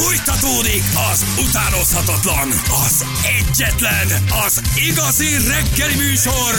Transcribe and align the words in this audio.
Fújtatódik 0.00 0.82
az 1.10 1.24
utánozhatatlan, 1.48 2.48
az 2.86 3.04
egyetlen, 3.38 4.06
az 4.46 4.62
igazi 4.74 5.28
reggeli 5.48 5.94
műsor, 5.94 6.54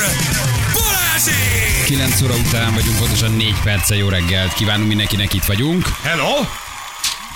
Balázsék! 0.73 1.85
9 1.85 2.21
óra 2.21 2.35
után 2.35 2.73
vagyunk, 2.73 2.97
pontosan 2.97 3.31
4 3.31 3.55
perce 3.63 3.95
jó 3.95 4.09
reggelt. 4.09 4.53
Kívánunk 4.53 4.87
mindenkinek, 4.87 5.33
itt 5.33 5.45
vagyunk. 5.45 5.87
Hello! 6.01 6.68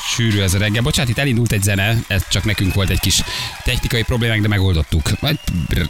Sűrű 0.08 0.40
ez 0.40 0.54
a 0.54 0.58
reggel. 0.58 0.82
Bocsánat, 0.82 1.12
itt 1.12 1.18
elindult 1.18 1.52
egy 1.52 1.64
zene, 1.64 2.04
ez 2.08 2.24
csak 2.30 2.44
nekünk 2.44 2.74
volt 2.74 2.90
egy 2.90 3.00
kis 3.00 3.22
technikai 3.64 4.04
problémánk, 4.04 4.42
de 4.42 4.48
megoldottuk. 4.48 5.22
Majd 5.22 5.40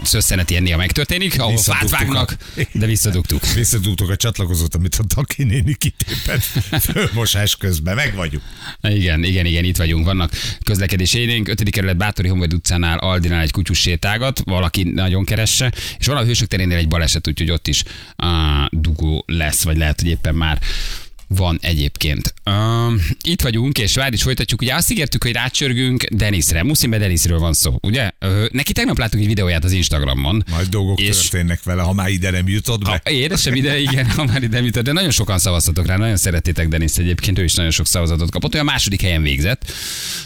szösszenet 0.04 0.50
ilyen 0.50 0.64
néha 0.64 0.78
megtörténik, 0.78 1.40
ahol 1.40 1.58
fát 1.58 1.82
Visszadugtuk 1.82 2.00
vágnak, 2.00 2.38
de 2.72 2.86
visszadugtuk. 2.86 3.46
Visszadugtok 3.56 4.10
a 4.10 4.16
csatlakozót, 4.16 4.76
amit 4.76 4.96
a 4.96 5.04
Taki 5.16 5.44
néni 5.44 5.76
kitépett 5.76 6.42
fölmosás 6.82 7.56
közben. 7.56 7.96
Meg 7.96 8.16
vagyunk. 8.16 8.44
Igen, 8.82 9.24
igen, 9.24 9.46
igen, 9.46 9.64
itt 9.64 9.78
vagyunk. 9.78 10.06
Vannak 10.06 10.32
közlekedési 10.64 11.20
élénk. 11.20 11.48
5. 11.48 11.70
kerület 11.70 11.98
Bátori 11.98 12.28
Honvéd 12.28 12.54
utcánál 12.54 12.98
Aldinál 12.98 13.42
egy 13.42 13.52
kutyus 13.52 13.80
sétálgat, 13.80 14.42
valaki 14.46 14.84
nagyon 14.84 15.26
keresse, 15.26 15.72
és 16.00 16.06
van 16.06 16.18
a 16.18 16.24
Hősök 16.24 16.48
terénél 16.48 16.78
egy 16.78 16.88
baleset, 16.88 17.28
úgyhogy 17.28 17.52
ott 17.52 17.68
is 17.68 17.84
uh, 18.18 18.30
dugó 18.70 19.24
lesz, 19.28 19.64
vagy 19.64 19.78
lehet, 19.78 20.02
hogy 20.02 20.10
éppen 20.10 20.36
már 20.36 20.60
van 21.28 21.60
egyébként. 21.62 22.34
Uh, 22.46 23.02
itt 23.22 23.42
vagyunk, 23.42 23.78
és 23.78 23.96
várj 23.96 24.14
is 24.14 24.24
folytatjuk. 24.24 24.62
Ugye 24.62 24.76
azt 24.76 24.92
ígértük, 24.92 25.24
hogy 25.24 25.32
rácsörgünk 25.32 26.04
Denisre. 26.04 26.64
Muszimbe 26.64 26.98
Denisről 26.98 27.40
van 27.40 27.54
szó, 27.54 27.78
ugye? 27.82 28.12
Uh, 28.22 28.46
neki 28.52 28.72
tegnap 28.74 28.98
láttuk 28.98 29.20
egy 29.20 29.28
videóját 29.28 29.64
az 29.64 29.72
Instagramon. 29.72 30.44
Majd 30.50 30.68
dolgok 30.68 31.00
És- 31.02 31.18
történnek 31.18 31.64
vele, 31.64 31.82
ha 31.82 31.94
már 31.94 32.10
ide 32.10 32.32
nem 32.32 32.48
jutott 32.48 32.84
be. 32.84 33.02
Ha, 33.04 33.12
édesem 33.12 33.56
ide, 33.56 33.80
igen, 33.80 34.10
ha 34.10 34.26
már 34.26 34.44
ide 34.44 34.62
jutott, 34.62 34.84
de 34.84 34.92
nagyon 34.92 35.12
sokan 35.12 35.40
szavaztatok 35.40 35.86
rá, 35.86 35.98
nagyon 35.98 36.18
szerettétek 36.18 36.68
Denis 36.68 36.96
egyébként, 36.96 37.40
ő 37.40 37.44
is 37.44 37.54
nagyon 37.54 37.72
sok 37.72 37.88
szavazatot 37.88 38.32
kapott, 38.32 38.54
olyan 38.54 38.66
második 38.66 39.02
helyen 39.02 39.22
végzett. 39.22 39.72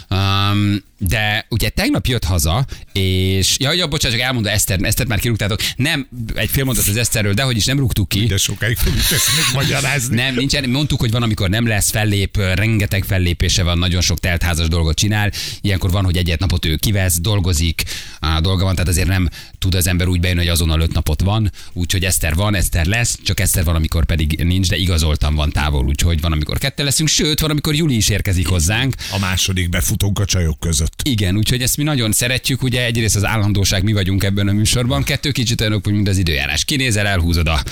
Um, 0.09 0.85
de 0.99 1.45
ugye 1.49 1.69
tegnap 1.69 2.07
jött 2.07 2.23
haza, 2.23 2.65
és 2.93 3.55
ja, 3.59 3.73
ja 3.73 3.87
bocsánat, 3.87 4.17
csak 4.17 4.27
elmondom 4.27 4.53
Eszter, 4.53 4.79
Esztert 4.81 5.09
már 5.09 5.19
kirúgtátok. 5.19 5.59
Nem, 5.75 6.07
egy 6.35 6.49
fél 6.49 6.63
mondat 6.63 6.87
az 6.87 6.97
Eszterről, 6.97 7.33
de 7.33 7.43
hogy 7.43 7.57
is 7.57 7.65
nem 7.65 7.79
rúgtuk 7.79 8.09
ki. 8.09 8.25
De 8.25 8.37
sokáig 8.37 8.77
fogjuk 8.77 9.11
ezt 9.11 9.27
magyarázni. 9.53 10.15
Nem, 10.15 10.35
nincsen. 10.35 10.69
Mondtuk, 10.69 10.96
hogy 10.99 11.11
van, 11.11 11.23
amikor 11.23 11.49
nem 11.49 11.67
lesz 11.67 11.89
fellép, 11.89 12.37
rengeteg 12.37 13.03
fellépése 13.03 13.63
van, 13.63 13.77
nagyon 13.77 14.01
sok 14.01 14.19
teltházas 14.19 14.67
dolgot 14.67 14.95
csinál. 14.95 15.31
Ilyenkor 15.61 15.91
van, 15.91 16.03
hogy 16.03 16.17
egyet 16.17 16.39
napot 16.39 16.65
ő 16.65 16.75
kivesz, 16.75 17.19
dolgozik, 17.19 17.83
á, 18.19 18.39
dolga 18.39 18.63
van, 18.63 18.73
tehát 18.73 18.89
azért 18.89 19.07
nem 19.07 19.29
tud 19.57 19.75
az 19.75 19.87
ember 19.87 20.07
úgy 20.07 20.19
bejönni, 20.19 20.39
hogy 20.39 20.49
azonnal 20.49 20.81
öt 20.81 20.93
napot 20.93 21.21
van. 21.21 21.51
Úgyhogy 21.73 22.03
Eszter 22.03 22.35
van, 22.35 22.55
Eszter 22.55 22.85
lesz, 22.85 23.19
csak 23.23 23.39
Eszter 23.39 23.63
van, 23.63 23.75
amikor 23.75 24.05
pedig 24.05 24.43
nincs, 24.43 24.69
de 24.69 24.77
igazoltan 24.77 25.35
van 25.35 25.51
távol, 25.51 25.85
úgyhogy 25.85 26.21
van, 26.21 26.31
amikor 26.31 26.57
kettő 26.57 26.83
leszünk, 26.83 27.09
sőt, 27.09 27.39
van, 27.39 27.49
amikor 27.49 27.75
Juli 27.75 27.95
is 27.95 28.09
érkezik 28.09 28.47
hozzánk. 28.47 28.95
A 29.11 29.19
második 29.19 29.69
befutunk 29.69 30.19
a 30.19 30.25
csajok 30.25 30.59
között. 30.59 31.01
Igen, 31.03 31.37
úgyhogy 31.37 31.61
ezt 31.61 31.77
mi 31.77 31.83
nagyon 31.83 32.11
szeretjük, 32.11 32.63
ugye 32.63 32.85
egyrészt 32.85 33.15
az 33.15 33.25
állandóság 33.25 33.83
mi 33.83 33.93
vagyunk 33.93 34.23
ebben 34.23 34.47
a 34.47 34.51
műsorban, 34.51 35.03
kettő 35.03 35.31
kicsit 35.31 35.61
olyanok, 35.61 35.83
hogy 35.83 35.93
mint 35.93 36.07
az 36.07 36.17
időjárás. 36.17 36.65
Kinézel, 36.65 37.07
elhúzod 37.07 37.47
a, 37.47 37.53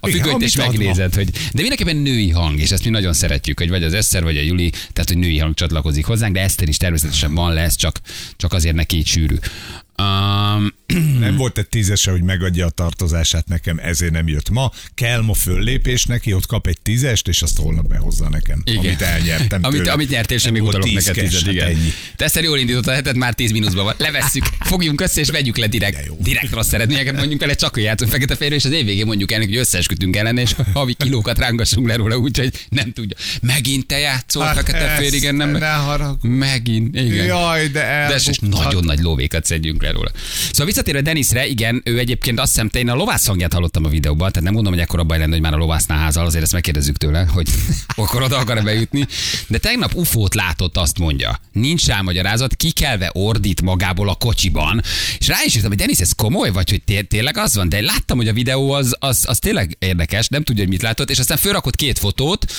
a 0.00 0.08
függönyt 0.08 0.42
és 0.42 0.56
megnézed, 0.56 1.14
hogy 1.14 1.30
de 1.30 1.60
mindenképpen 1.60 1.96
női 2.14 2.30
hang, 2.30 2.60
és 2.60 2.70
ezt 2.70 2.84
mi 2.84 2.90
nagyon 2.90 3.12
szeretjük, 3.12 3.58
hogy 3.58 3.68
vagy 3.68 3.82
az 3.82 3.92
Eszter, 3.92 4.22
vagy 4.22 4.36
a 4.36 4.42
Juli, 4.42 4.70
tehát 4.70 5.08
hogy 5.08 5.18
női 5.18 5.38
hang 5.38 5.54
csatlakozik 5.54 6.04
hozzánk, 6.04 6.34
de 6.34 6.40
Eszter 6.40 6.68
is 6.68 6.76
természetesen 6.76 7.34
van 7.34 7.52
lesz, 7.52 7.76
csak, 7.76 8.00
csak 8.36 8.52
azért 8.52 8.74
neki 8.74 8.96
így 8.96 9.06
sűrű. 9.06 9.36
Um, 9.98 10.74
Nem 11.18 11.36
volt 11.36 11.58
egy 11.58 11.68
tízese, 11.68 12.10
hogy 12.10 12.22
megadja 12.22 12.66
a 12.66 12.70
tartozását 12.70 13.48
nekem, 13.48 13.78
ezért 13.82 14.12
nem 14.12 14.28
jött 14.28 14.50
ma. 14.50 14.70
Kell 14.94 15.20
ma 15.22 15.34
föllépés 15.34 16.04
neki, 16.04 16.32
ott 16.32 16.46
kap 16.46 16.66
egy 16.66 16.80
tízest, 16.82 17.28
és 17.28 17.42
azt 17.42 17.58
holnap 17.58 17.86
behozza 17.86 18.28
nekem, 18.28 18.62
Igen. 18.64 18.78
amit 18.78 19.02
elnyertem 19.02 19.60
Amit, 19.64 19.78
tőle. 19.78 19.92
amit 19.92 20.08
nyertél, 20.10 20.38
sem 20.38 20.52
még 20.52 20.62
utalok 20.62 20.86
tíz 20.86 21.04
neked 21.06 21.32
hát 21.32 21.46
igen. 21.46 21.66
ennyi. 21.66 21.92
Te 22.16 22.24
ezt 22.24 22.40
jól 22.42 22.58
indítottad 22.58 22.92
a 22.92 22.94
hetet, 22.96 23.16
már 23.16 23.34
10 23.34 23.50
mínuszban 23.50 23.84
van. 23.84 23.94
Levesszük, 23.98 24.44
fogjunk 24.60 25.00
össze 25.00 25.20
és 25.20 25.30
vegyük 25.30 25.56
le 25.56 25.66
De 25.66 25.70
direkt. 25.70 26.22
Direkt 26.22 26.52
rossz 26.52 26.72
eredményeket 26.72 27.16
mondjuk 27.16 27.40
vele, 27.40 27.54
csak 27.54 27.74
hogy 27.74 27.82
játszunk 27.82 28.10
fekete 28.10 28.36
férő, 28.36 28.54
és 28.54 28.64
az 28.64 28.72
év 28.72 28.84
végén 28.84 29.06
mondjuk 29.06 29.32
el, 29.32 29.40
hogy 29.40 29.56
összeeskütünk 29.56 30.16
ellene, 30.16 30.40
és 30.40 30.54
havi 30.72 30.94
kilókat 30.94 31.38
rángassunk 31.38 31.86
le 31.88 31.94
róla, 31.96 32.16
úgyhogy 32.16 32.52
nem 32.68 32.92
tudja. 32.92 33.16
Megint 33.42 33.86
te 33.86 33.98
játszol 33.98 34.44
Hát 34.44 34.54
fekete 34.54 34.94
fér, 34.98 35.12
igen, 35.12 35.34
nem. 35.34 35.50
ne. 35.50 35.72
Megint, 36.20 36.94
igen. 36.96 37.26
Jaj, 37.26 37.68
de 37.68 38.06
De 38.08 38.14
is 38.14 38.26
elbukhat. 38.26 38.64
nagyon 38.64 38.84
nagy 38.84 38.98
lóvékat 38.98 39.44
szedjünk 39.44 39.82
le 39.82 39.90
róla. 39.90 40.10
Szóval 40.50 40.66
visszatérve 40.84 41.12
Denisre, 41.12 41.46
igen, 41.46 41.82
ő 41.84 41.98
egyébként 41.98 42.40
azt 42.40 42.52
hiszem, 42.52 42.70
én 42.72 42.88
a 42.88 42.94
lovász 42.94 43.26
hangját 43.26 43.52
hallottam 43.52 43.84
a 43.84 43.88
videóban, 43.88 44.28
tehát 44.28 44.44
nem 44.44 44.52
mondom, 44.52 44.72
hogy 44.72 44.82
ekkora 44.82 45.04
baj 45.04 45.18
lenne, 45.18 45.32
hogy 45.32 45.40
már 45.40 45.52
a 45.52 45.56
lovásznál 45.56 45.98
házal, 45.98 46.26
azért 46.26 46.42
ezt 46.42 46.52
megkérdezzük 46.52 46.96
tőle, 46.96 47.24
hogy 47.24 47.48
akkor 47.96 48.22
oda 48.22 48.38
akar-e 48.38 48.62
bejutni. 48.62 49.06
De 49.48 49.58
tegnap 49.58 49.94
ufót 49.94 50.34
látott, 50.34 50.76
azt 50.76 50.98
mondja. 50.98 51.40
Nincs 51.52 51.86
rá 51.86 52.00
magyarázat, 52.00 52.54
kikelve 52.54 53.10
ordít 53.12 53.62
magából 53.62 54.08
a 54.08 54.14
kocsiban. 54.14 54.82
És 55.18 55.28
rá 55.28 55.36
is 55.44 55.54
írtam, 55.54 55.70
hogy 55.70 55.78
Denis, 55.78 55.98
ez 55.98 56.12
komoly, 56.12 56.50
vagy 56.50 56.70
hogy 56.70 56.82
té- 56.82 57.08
tényleg 57.08 57.36
az 57.36 57.54
van? 57.54 57.68
De 57.68 57.80
láttam, 57.80 58.16
hogy 58.16 58.28
a 58.28 58.32
videó 58.32 58.72
az, 58.72 58.96
az, 58.98 59.24
az 59.28 59.38
tényleg 59.38 59.76
érdekes, 59.78 60.28
nem 60.28 60.42
tudja, 60.42 60.62
hogy 60.62 60.72
mit 60.72 60.82
látott, 60.82 61.10
és 61.10 61.18
aztán 61.18 61.38
fölrakott 61.38 61.76
két 61.76 61.98
fotót, 61.98 62.52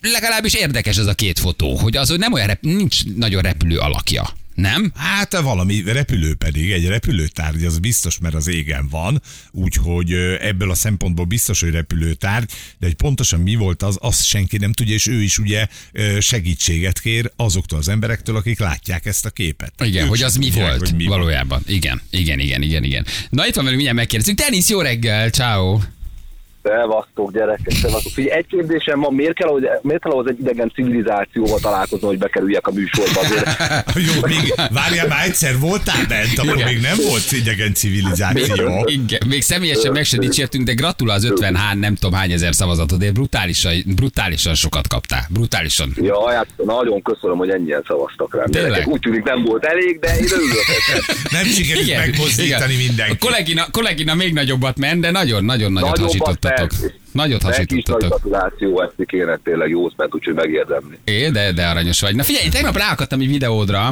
legalábbis 0.00 0.54
érdekes 0.54 0.96
ez 0.96 1.06
a 1.06 1.14
két 1.14 1.38
fotó, 1.38 1.76
hogy 1.76 1.96
az, 1.96 2.08
hogy 2.08 2.18
nem 2.18 2.32
olyan, 2.32 2.46
rep- 2.46 2.62
nincs 2.62 3.04
nagyon 3.04 3.42
repülő 3.42 3.78
alakja. 3.78 4.40
Nem? 4.54 4.92
Hát 4.96 5.40
valami 5.40 5.82
repülő 5.86 6.34
pedig, 6.34 6.70
egy 6.70 6.86
repülőtárgy, 6.86 7.64
az 7.64 7.78
biztos, 7.78 8.18
mert 8.18 8.34
az 8.34 8.48
égen 8.48 8.88
van, 8.88 9.22
úgyhogy 9.50 10.12
ebből 10.40 10.70
a 10.70 10.74
szempontból 10.74 11.24
biztos, 11.24 11.60
hogy 11.60 11.70
repülőtárgy, 11.70 12.50
de 12.78 12.86
hogy 12.86 12.94
pontosan 12.94 13.40
mi 13.40 13.54
volt 13.54 13.82
az, 13.82 13.96
azt 14.00 14.24
senki 14.24 14.56
nem 14.56 14.72
tudja, 14.72 14.94
és 14.94 15.06
ő 15.06 15.22
is 15.22 15.38
ugye 15.38 15.66
segítséget 16.20 17.00
kér 17.00 17.30
azoktól 17.36 17.78
az 17.78 17.88
emberektől, 17.88 18.36
akik 18.36 18.58
látják 18.58 19.06
ezt 19.06 19.26
a 19.26 19.30
képet. 19.30 19.72
Igen, 19.84 20.02
Ők 20.02 20.08
hogy 20.08 20.22
az 20.22 20.36
mi 20.36 20.46
tudják, 20.48 20.68
volt 20.68 20.80
hogy 20.88 20.96
mi 20.96 21.04
volt. 21.04 21.18
valójában. 21.18 21.62
Igen, 21.66 22.00
igen, 22.10 22.38
igen, 22.38 22.62
igen, 22.62 22.84
igen. 22.84 23.06
Na 23.30 23.46
itt 23.46 23.54
van 23.54 23.64
velünk, 23.64 23.82
mindjárt 23.82 23.96
megkérdezzük. 23.96 24.38
Denis, 24.38 24.68
jó 24.68 24.80
reggel, 24.80 25.30
ciao. 25.30 25.80
Szevasztok, 26.62 27.32
gyerekek, 27.32 27.72
szevasztok. 27.72 28.12
Figyelj, 28.12 28.38
egy 28.38 28.46
kérdésem 28.46 29.00
van, 29.00 29.14
miért 29.14 29.34
kell, 29.34 29.48
hogy, 29.48 29.68
miért 29.82 30.02
kell 30.02 30.12
ahhoz 30.12 30.26
egy 30.28 30.40
idegen 30.40 30.70
civilizációval 30.74 31.58
találkozni, 31.58 32.06
hogy 32.06 32.18
bekerüljek 32.18 32.66
a 32.66 32.70
műsorba? 32.72 33.20
Jó, 34.08 34.26
még, 34.26 34.54
várjál 34.70 35.06
már 35.06 35.24
egyszer, 35.26 35.58
voltál 35.58 36.06
bent, 36.08 36.38
akkor 36.38 36.54
Igen. 36.56 36.66
még 36.72 36.80
nem 36.80 36.96
volt 37.08 37.32
idegen 37.32 37.74
civilizáció. 37.74 38.84
Igen, 38.84 39.20
még 39.28 39.42
személyesen 39.42 39.92
meg 39.92 40.04
se 40.04 40.16
dicsértünk, 40.18 40.66
de 40.66 40.72
gratulál 40.74 41.16
az 41.16 41.24
50 41.24 41.56
hán, 41.56 41.78
nem 41.78 41.94
tudom 41.94 42.18
hány 42.18 42.32
ezer 42.32 42.54
szavazatodért. 42.54 43.12
Brutálisan, 43.12 43.72
brutálisan 43.86 44.54
sokat 44.54 44.88
kaptál. 44.88 45.26
Brutálisan. 45.28 45.92
ja, 45.96 46.30
hát 46.30 46.46
nagyon 46.64 47.02
köszönöm, 47.02 47.36
hogy 47.36 47.50
ennyien 47.50 47.84
szavaztak 47.86 48.34
rám. 48.34 48.46
Tényleg? 48.46 48.88
Úgy 48.88 49.00
tűnik 49.00 49.22
nem 49.22 49.44
volt 49.44 49.64
elég, 49.64 49.98
de 49.98 50.16
én 50.16 50.24
örülök. 50.24 50.64
Nem 51.38 51.44
sikerült 51.44 51.96
megmozdítani 51.96 52.74
A 52.74 52.76
mindenkit. 52.86 53.18
kollégina, 53.18 53.66
kollégina 53.70 54.14
még 54.14 54.32
nagyobbat 54.32 54.78
ment, 54.78 55.00
de 55.00 55.10
nagyon-nagyon 55.10 55.72
nagyot 55.72 55.98
Nagyobbat 55.98 56.51
hasítottatok. 56.52 57.01
Nagyot 57.12 57.42
hasítottatok. 57.42 58.08
gratuláció, 58.08 58.82
ezt 58.82 58.92
kéne 59.06 59.38
tényleg 59.44 59.70
jó 59.70 59.90
ment, 59.96 60.14
úgyhogy 60.14 60.34
megérdemli. 60.34 60.98
É, 61.04 61.28
de, 61.30 61.52
de 61.52 61.66
aranyos 61.66 62.00
vagy. 62.00 62.14
Na 62.14 62.22
figyelj, 62.22 62.48
tegnap 62.48 62.76
ráakadtam 62.76 63.20
egy 63.20 63.28
videódra, 63.28 63.86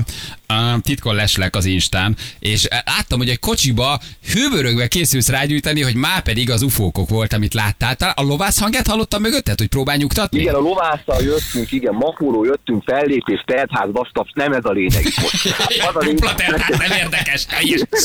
a 0.47 0.81
titkon 0.83 1.15
leslek 1.15 1.57
az 1.57 1.65
Instán, 1.65 2.17
és 2.39 2.69
láttam, 2.85 3.19
hogy 3.19 3.29
egy 3.29 3.39
kocsiba 3.39 4.01
hőbörögve 4.33 4.87
készülsz 4.87 5.29
rágyújtani, 5.29 5.83
hogy 5.83 5.95
már 5.95 6.23
pedig 6.23 6.51
az 6.51 6.63
ufókok 6.63 7.09
volt, 7.09 7.33
amit 7.33 7.55
láttál. 7.55 7.97
A 8.15 8.23
lovász 8.23 8.61
hangját 8.61 8.87
hallottam 8.87 9.21
mögötted, 9.23 9.59
hogy 9.59 9.69
próbál 9.69 9.97
nyugtatni? 9.97 10.41
Igen, 10.41 10.55
a 10.55 10.59
lovásszal 10.59 11.23
jöttünk, 11.23 11.73
igen, 11.73 11.95
makóról 11.95 12.47
jöttünk, 12.47 12.83
fellépés, 12.87 13.43
teltház, 13.47 13.89
vastaps, 13.93 14.31
nem 14.35 14.53
ez 14.53 14.65
a 14.65 14.71
lényeg 14.71 15.03
most. 15.23 15.55
Az 15.89 15.97
a 15.97 16.05
Dupla 16.05 16.35
terhát, 16.35 16.69
nem 16.69 16.99
érdekes. 16.99 17.47
Teljes 17.47 17.81
most 17.91 18.05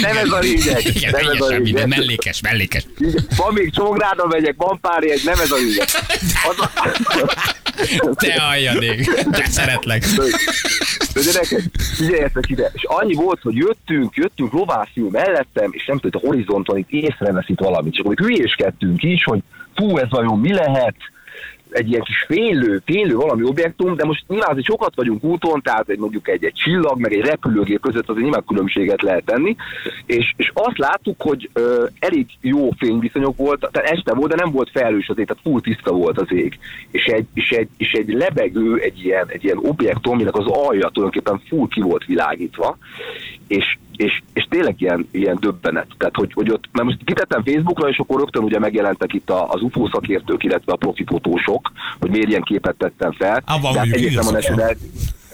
nem 0.00 0.16
ez 0.16 0.30
a 0.30 0.38
lényeg. 0.38 0.86
Igen, 0.86 1.10
Nem 1.10 1.20
ez 1.20 1.26
a 1.26 1.30
teljesen 1.36 1.62
minden. 1.62 1.64
lényeg. 1.88 1.88
Mellékes, 1.98 2.40
mellékes. 2.58 2.86
Van 3.36 3.52
még 3.52 3.72
Csongráda 3.72 4.26
megyek, 4.26 4.54
van 4.56 4.78
pár 4.80 5.02
jegy, 5.02 5.20
nem 5.24 5.38
ez 5.40 5.50
a 5.50 5.56
lényeg. 5.56 5.86
Az 6.48 6.58
a... 6.58 6.70
Te 8.14 8.32
aljadék. 8.32 9.10
Te 9.30 9.46
szeretlek. 9.46 10.04
De 11.14 11.20
gyerekek, 11.20 11.62
figyeljetek 11.96 12.44
ide. 12.48 12.70
És 12.74 12.84
annyi 12.84 13.14
volt, 13.14 13.40
hogy 13.42 13.56
jöttünk, 13.56 14.16
jöttünk 14.16 14.52
lovászül 14.52 15.08
mellettem, 15.10 15.70
és 15.72 15.86
nem 15.86 15.98
hogy 16.02 16.14
a 16.14 16.26
horizonton 16.26 16.78
itt 16.78 16.90
észrevesz 16.90 17.48
itt 17.48 17.60
valamit. 17.60 17.94
Csak 17.94 18.06
hogy 18.06 18.18
hülyéskedtünk 18.18 19.02
is, 19.02 19.24
hogy 19.24 19.40
fú, 19.74 19.98
ez 19.98 20.10
vajon 20.10 20.38
mi 20.38 20.52
lehet? 20.52 20.94
Egy 21.70 21.90
ilyen 21.90 22.02
kis 22.02 22.24
félő, 22.26 22.82
félő 22.84 23.14
valami 23.14 23.42
objektum, 23.42 23.96
de 23.96 24.04
most 24.04 24.24
nyilván 24.28 24.50
azért 24.50 24.66
sokat 24.66 24.94
vagyunk 24.94 25.24
úton, 25.24 25.62
tehát 25.62 25.88
egy, 25.88 25.98
mondjuk 25.98 26.28
egy, 26.28 26.44
egy 26.44 26.54
csillag, 26.54 27.00
meg 27.00 27.12
egy 27.12 27.24
repülőgép 27.24 27.80
között 27.80 28.08
azért 28.08 28.22
nyilván 28.22 28.44
különbséget 28.46 29.02
lehet 29.02 29.24
tenni, 29.24 29.56
és, 30.06 30.34
és 30.36 30.50
azt 30.54 30.78
láttuk, 30.78 31.22
hogy 31.22 31.50
ö, 31.52 31.86
elég 31.98 32.26
jó 32.40 32.70
fényviszonyok 32.78 33.36
volt, 33.36 33.68
tehát 33.70 33.90
este 33.90 34.14
volt, 34.14 34.30
de 34.30 34.42
nem 34.42 34.52
volt 34.52 34.70
felhős 34.70 35.08
azért, 35.08 35.28
tehát 35.28 35.42
full 35.42 35.60
tiszta 35.60 35.92
volt 35.92 36.18
az 36.18 36.32
ég, 36.32 36.58
és 36.90 37.04
egy, 37.04 37.26
és 37.34 37.50
egy, 37.50 37.68
és 37.76 37.92
egy 37.92 38.08
lebegő, 38.08 38.76
egy 38.76 39.04
ilyen, 39.04 39.26
egy 39.28 39.44
ilyen 39.44 39.58
objektum, 39.62 40.12
aminek 40.12 40.36
az 40.36 40.46
alja 40.46 40.88
tulajdonképpen 40.88 41.42
full 41.48 41.68
ki 41.68 41.80
volt 41.80 42.04
világítva, 42.04 42.78
és 43.48 43.76
és, 43.98 44.22
és 44.32 44.46
tényleg 44.50 44.74
ilyen, 44.78 45.08
ilyen 45.10 45.38
döbbenet. 45.40 45.86
Tehát, 45.98 46.14
hogy, 46.14 46.32
hogy 46.32 46.50
ott, 46.50 46.64
mert 46.72 46.86
most 46.86 46.98
kitettem 47.04 47.44
Facebookra, 47.44 47.88
és 47.88 47.98
akkor 47.98 48.18
rögtön 48.18 48.42
ugye 48.42 48.58
megjelentek 48.58 49.12
itt 49.12 49.30
a, 49.30 49.50
az 49.50 49.62
UFO 49.62 49.88
szakértők, 49.92 50.44
illetve 50.44 50.72
a 50.72 50.76
profi 50.76 51.04
fotósok, 51.06 51.72
hogy 52.00 52.10
miért 52.10 52.28
ilyen 52.28 52.42
képet 52.42 52.76
tettem 52.78 53.12
fel. 53.12 53.42
Van 53.60 53.72
De 53.72 54.20
a. 54.20 54.30
National, 54.30 54.76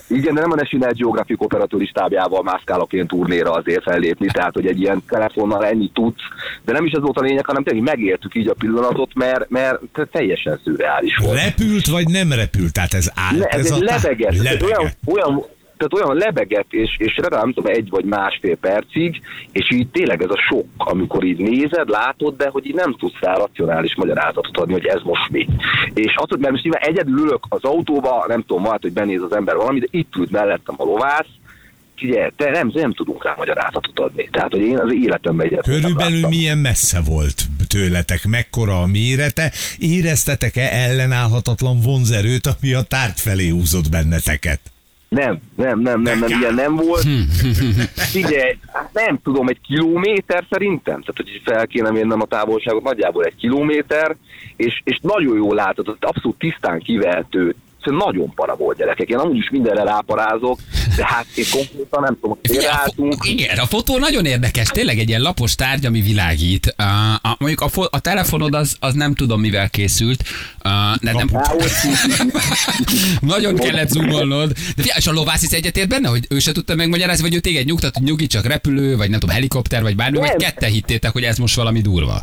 igen, 0.08 0.34
de 0.34 0.40
nem 0.40 0.50
a 0.50 0.54
National 0.54 0.92
Geographic 0.92 1.40
operatőri 1.40 1.86
stábjával 1.86 2.42
mászkálok 2.42 2.92
én 2.92 3.06
turnéra 3.06 3.50
azért 3.50 3.82
fellépni, 3.82 4.26
tehát 4.26 4.54
hogy 4.54 4.66
egy 4.66 4.80
ilyen 4.80 5.02
telefonnal 5.08 5.66
ennyit 5.66 5.92
tudsz, 5.92 6.22
de 6.64 6.72
nem 6.72 6.84
is 6.84 6.92
ez 6.92 7.00
volt 7.00 7.18
a 7.18 7.22
lényeg, 7.22 7.46
hanem 7.46 7.62
tényleg 7.62 7.84
megértük 7.84 8.34
így 8.34 8.48
a 8.48 8.54
pillanatot, 8.54 9.14
mert, 9.14 9.50
mert 9.50 9.78
teljesen 10.12 10.60
szürreális 10.64 11.16
volt. 11.16 11.42
Repült 11.42 11.86
vagy 11.86 12.08
nem 12.08 12.32
repült? 12.32 12.72
Tehát 12.72 12.94
ez 12.94 13.10
állt 13.14 13.38
Le, 13.38 13.46
ez, 13.46 13.58
ez 13.60 13.70
egy 13.70 13.82
a 13.82 13.86
tár- 13.86 14.02
lebeget, 14.02 14.42
tehát 14.42 14.62
olyan, 14.62 14.82
Lebegett. 14.82 14.98
olyan, 15.06 15.44
tehát 15.76 16.04
olyan 16.04 16.16
lebeget, 16.16 16.66
és, 16.70 16.96
és 16.98 17.16
legalább 17.16 17.44
nem 17.44 17.52
tudom, 17.52 17.74
egy 17.74 17.90
vagy 17.90 18.04
másfél 18.04 18.56
percig, 18.56 19.20
és 19.52 19.70
így 19.70 19.88
tényleg 19.88 20.22
ez 20.22 20.30
a 20.30 20.42
sok, 20.48 20.66
amikor 20.76 21.24
így 21.24 21.38
nézed, 21.38 21.88
látod, 21.88 22.36
de 22.36 22.48
hogy 22.48 22.66
így 22.66 22.74
nem 22.74 22.94
tudsz 22.94 23.20
rá 23.20 23.34
racionális 23.34 23.94
magyarázatot 23.94 24.56
adni, 24.56 24.72
hogy 24.72 24.86
ez 24.86 25.00
most 25.02 25.30
mi. 25.30 25.48
És 25.94 26.14
az, 26.16 26.28
hogy 26.28 26.38
mert 26.38 26.52
most 26.52 26.62
nyilván 26.64 26.82
egyedül 26.82 27.18
ülök 27.18 27.44
az 27.48 27.64
autóba, 27.64 28.24
nem 28.28 28.40
tudom, 28.40 28.62
majd, 28.62 28.82
hogy 28.82 28.92
benéz 28.92 29.22
az 29.22 29.32
ember 29.34 29.56
valamit, 29.56 29.82
de 29.82 29.98
itt 29.98 30.16
ült 30.16 30.30
mellettem 30.30 30.74
a 30.78 30.84
lovász, 30.84 31.28
Figyelj, 31.96 32.30
te 32.36 32.50
nem, 32.50 32.70
nem 32.74 32.92
tudunk 32.92 33.24
rá 33.24 33.34
magyarázatot 33.36 33.98
adni. 33.98 34.28
Tehát, 34.32 34.50
hogy 34.50 34.60
én 34.60 34.78
az 34.78 34.92
életemben 34.92 35.46
egyet 35.46 35.64
Körülbelül 35.64 36.28
milyen 36.28 36.58
messze 36.58 37.00
volt 37.00 37.42
tőletek, 37.68 38.26
mekkora 38.26 38.80
a 38.80 38.86
mérete, 38.86 39.52
éreztetek-e 39.78 40.68
ellenállhatatlan 40.72 41.80
vonzerőt, 41.80 42.46
ami 42.46 42.72
a 42.72 42.82
tárgy 42.82 43.20
felé 43.20 43.48
húzott 43.48 43.90
benneteket? 43.90 44.73
Nem, 45.14 45.38
nem, 45.56 45.80
nem, 45.80 46.00
nem, 46.00 46.18
nem, 46.18 46.40
ilyen 46.40 46.54
nem 46.54 46.76
volt. 46.76 47.06
Figyelj, 48.14 48.58
hát 48.72 48.90
nem 48.92 49.18
tudom, 49.22 49.48
egy 49.48 49.60
kilométer 49.60 50.44
szerintem, 50.50 51.00
tehát 51.00 51.16
hogy 51.16 51.40
fel 51.44 51.66
kéne 51.66 51.90
mérnem 51.90 52.20
a 52.20 52.26
távolságot, 52.26 52.82
nagyjából 52.82 53.24
egy 53.24 53.36
kilométer, 53.36 54.16
és, 54.56 54.80
és 54.84 54.98
nagyon 55.02 55.36
jól 55.36 55.54
látod, 55.54 55.96
abszolút 56.00 56.38
tisztán 56.38 56.78
kivehető, 56.78 57.54
Szóval 57.84 58.06
nagyon 58.12 58.32
para 58.34 58.54
volt 58.56 58.76
gyerekek. 58.76 59.08
Én 59.08 59.16
amúgy 59.16 59.36
is 59.36 59.50
mindenre 59.50 59.82
ráparázok, 59.82 60.58
de 60.96 61.04
hát 61.06 61.26
én 61.34 61.44
konkrétan 61.50 62.02
nem 62.02 62.14
tudom, 62.20 62.30
hogy 62.30 62.50
Igen, 62.50 62.56
a, 62.58 62.60
félreálltunk. 62.62 63.12
fo- 63.12 63.26
igen, 63.26 63.58
a 63.58 63.66
fotó 63.66 63.98
nagyon 63.98 64.24
érdekes, 64.24 64.68
tényleg 64.68 64.98
egy 64.98 65.08
ilyen 65.08 65.20
lapos 65.20 65.54
tárgy, 65.54 65.86
ami 65.86 66.00
világít. 66.00 66.74
Uh, 66.78 67.14
a, 67.14 67.36
mondjuk 67.38 67.60
a, 67.60 67.68
fo- 67.68 67.94
a 67.94 67.98
telefonod 67.98 68.54
az, 68.54 68.76
az 68.80 68.94
nem 68.94 69.14
tudom 69.14 69.40
mivel 69.40 69.70
készült, 69.70 70.22
uh, 70.64 70.70
de 71.00 71.12
nem, 71.12 71.30
nagyon 73.20 73.54
kellett 73.56 73.88
zoomolnod. 73.88 74.48
De 74.52 74.82
figyelj, 74.82 74.98
és 74.98 75.06
a 75.06 75.12
lovász 75.12 75.42
is 75.42 75.50
egyetért 75.50 75.88
benne, 75.88 76.08
hogy 76.08 76.26
ő 76.28 76.38
se 76.38 76.52
tudta 76.52 76.74
megmagyarázni, 76.74 77.22
vagy 77.22 77.34
ő 77.34 77.38
téged 77.38 77.66
nyugtat, 77.66 77.94
hogy 77.96 78.06
nyugi, 78.06 78.26
csak 78.26 78.46
repülő, 78.46 78.96
vagy 78.96 79.10
nem 79.10 79.20
tudom, 79.20 79.34
helikopter, 79.34 79.82
vagy 79.82 79.96
bármi, 79.96 80.18
vagy 80.18 80.28
Nem. 80.28 80.38
ketten 80.38 80.70
hittétek, 80.70 81.12
hogy 81.12 81.22
ez 81.22 81.36
most 81.38 81.56
valami 81.56 81.80
durva. 81.80 82.22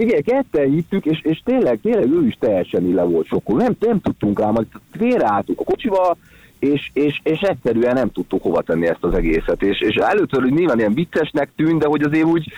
Igen, 0.00 0.22
ketten 0.22 0.70
hittük, 0.70 1.04
és, 1.04 1.20
és 1.22 1.40
tényleg, 1.44 1.78
tényleg 1.82 2.12
ő 2.12 2.26
is 2.26 2.36
teljesen 2.40 2.94
le 2.94 3.02
volt 3.02 3.26
sokkol. 3.26 3.56
Nem, 3.56 3.76
nem 3.80 4.00
tudtunk 4.00 4.40
rá, 4.40 4.50
majd 4.50 4.66
félreálltunk 4.98 5.60
a 5.60 5.64
kocsival, 5.64 6.16
és, 6.58 6.90
és, 6.92 7.20
és 7.22 7.40
egyszerűen 7.40 7.94
nem 7.94 8.10
tudtuk 8.12 8.42
hova 8.42 8.62
tenni 8.62 8.86
ezt 8.86 9.04
az 9.04 9.14
egészet. 9.14 9.62
És, 9.62 9.80
és 9.80 9.94
először 9.94 10.42
hogy 10.42 10.52
nyilván 10.52 10.78
ilyen 10.78 10.94
viccesnek 10.94 11.50
tűnt, 11.56 11.80
de 11.80 11.86
hogy 11.86 12.02
azért 12.02 12.24
úgy, 12.24 12.52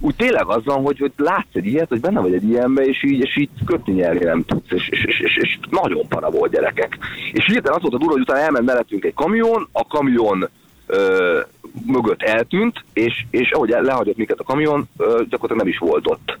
úgy 0.00 0.16
tényleg 0.16 0.46
az 0.46 0.64
van, 0.64 0.82
hogy, 0.82 0.98
hogy 0.98 1.12
látsz 1.16 1.54
egy 1.54 1.66
ilyet, 1.66 1.88
hogy 1.88 2.00
benne 2.00 2.20
vagy 2.20 2.34
egy 2.34 2.48
ilyenbe, 2.48 2.84
és 2.84 3.02
így, 3.02 3.20
és 3.20 3.36
így 3.36 3.50
kötni 3.64 3.92
nyelni 3.92 4.24
nem 4.24 4.44
tudsz, 4.44 4.72
és, 4.72 4.88
és, 4.88 5.04
és, 5.04 5.20
és, 5.20 5.36
és 5.36 5.58
nagyon 5.70 6.08
para 6.08 6.30
volt 6.30 6.52
gyerekek. 6.52 6.98
És 7.32 7.46
hirtelen 7.46 7.76
az 7.76 7.82
volt 7.82 7.94
a 7.94 7.98
durva, 7.98 8.12
hogy 8.12 8.22
utána 8.22 8.40
elment 8.40 8.66
mellettünk 8.66 9.04
egy 9.04 9.14
kamion, 9.14 9.68
a 9.72 9.86
kamion 9.86 10.48
ö, 10.86 11.40
mögött 11.86 12.22
eltűnt, 12.22 12.84
és, 12.92 13.24
és 13.30 13.50
ahogy 13.50 13.68
lehagyott 13.68 14.16
minket 14.16 14.38
a 14.38 14.44
kamion, 14.44 14.88
ö, 14.96 15.04
gyakorlatilag 15.04 15.56
nem 15.56 15.68
is 15.68 15.78
volt 15.78 16.06
ott. 16.06 16.38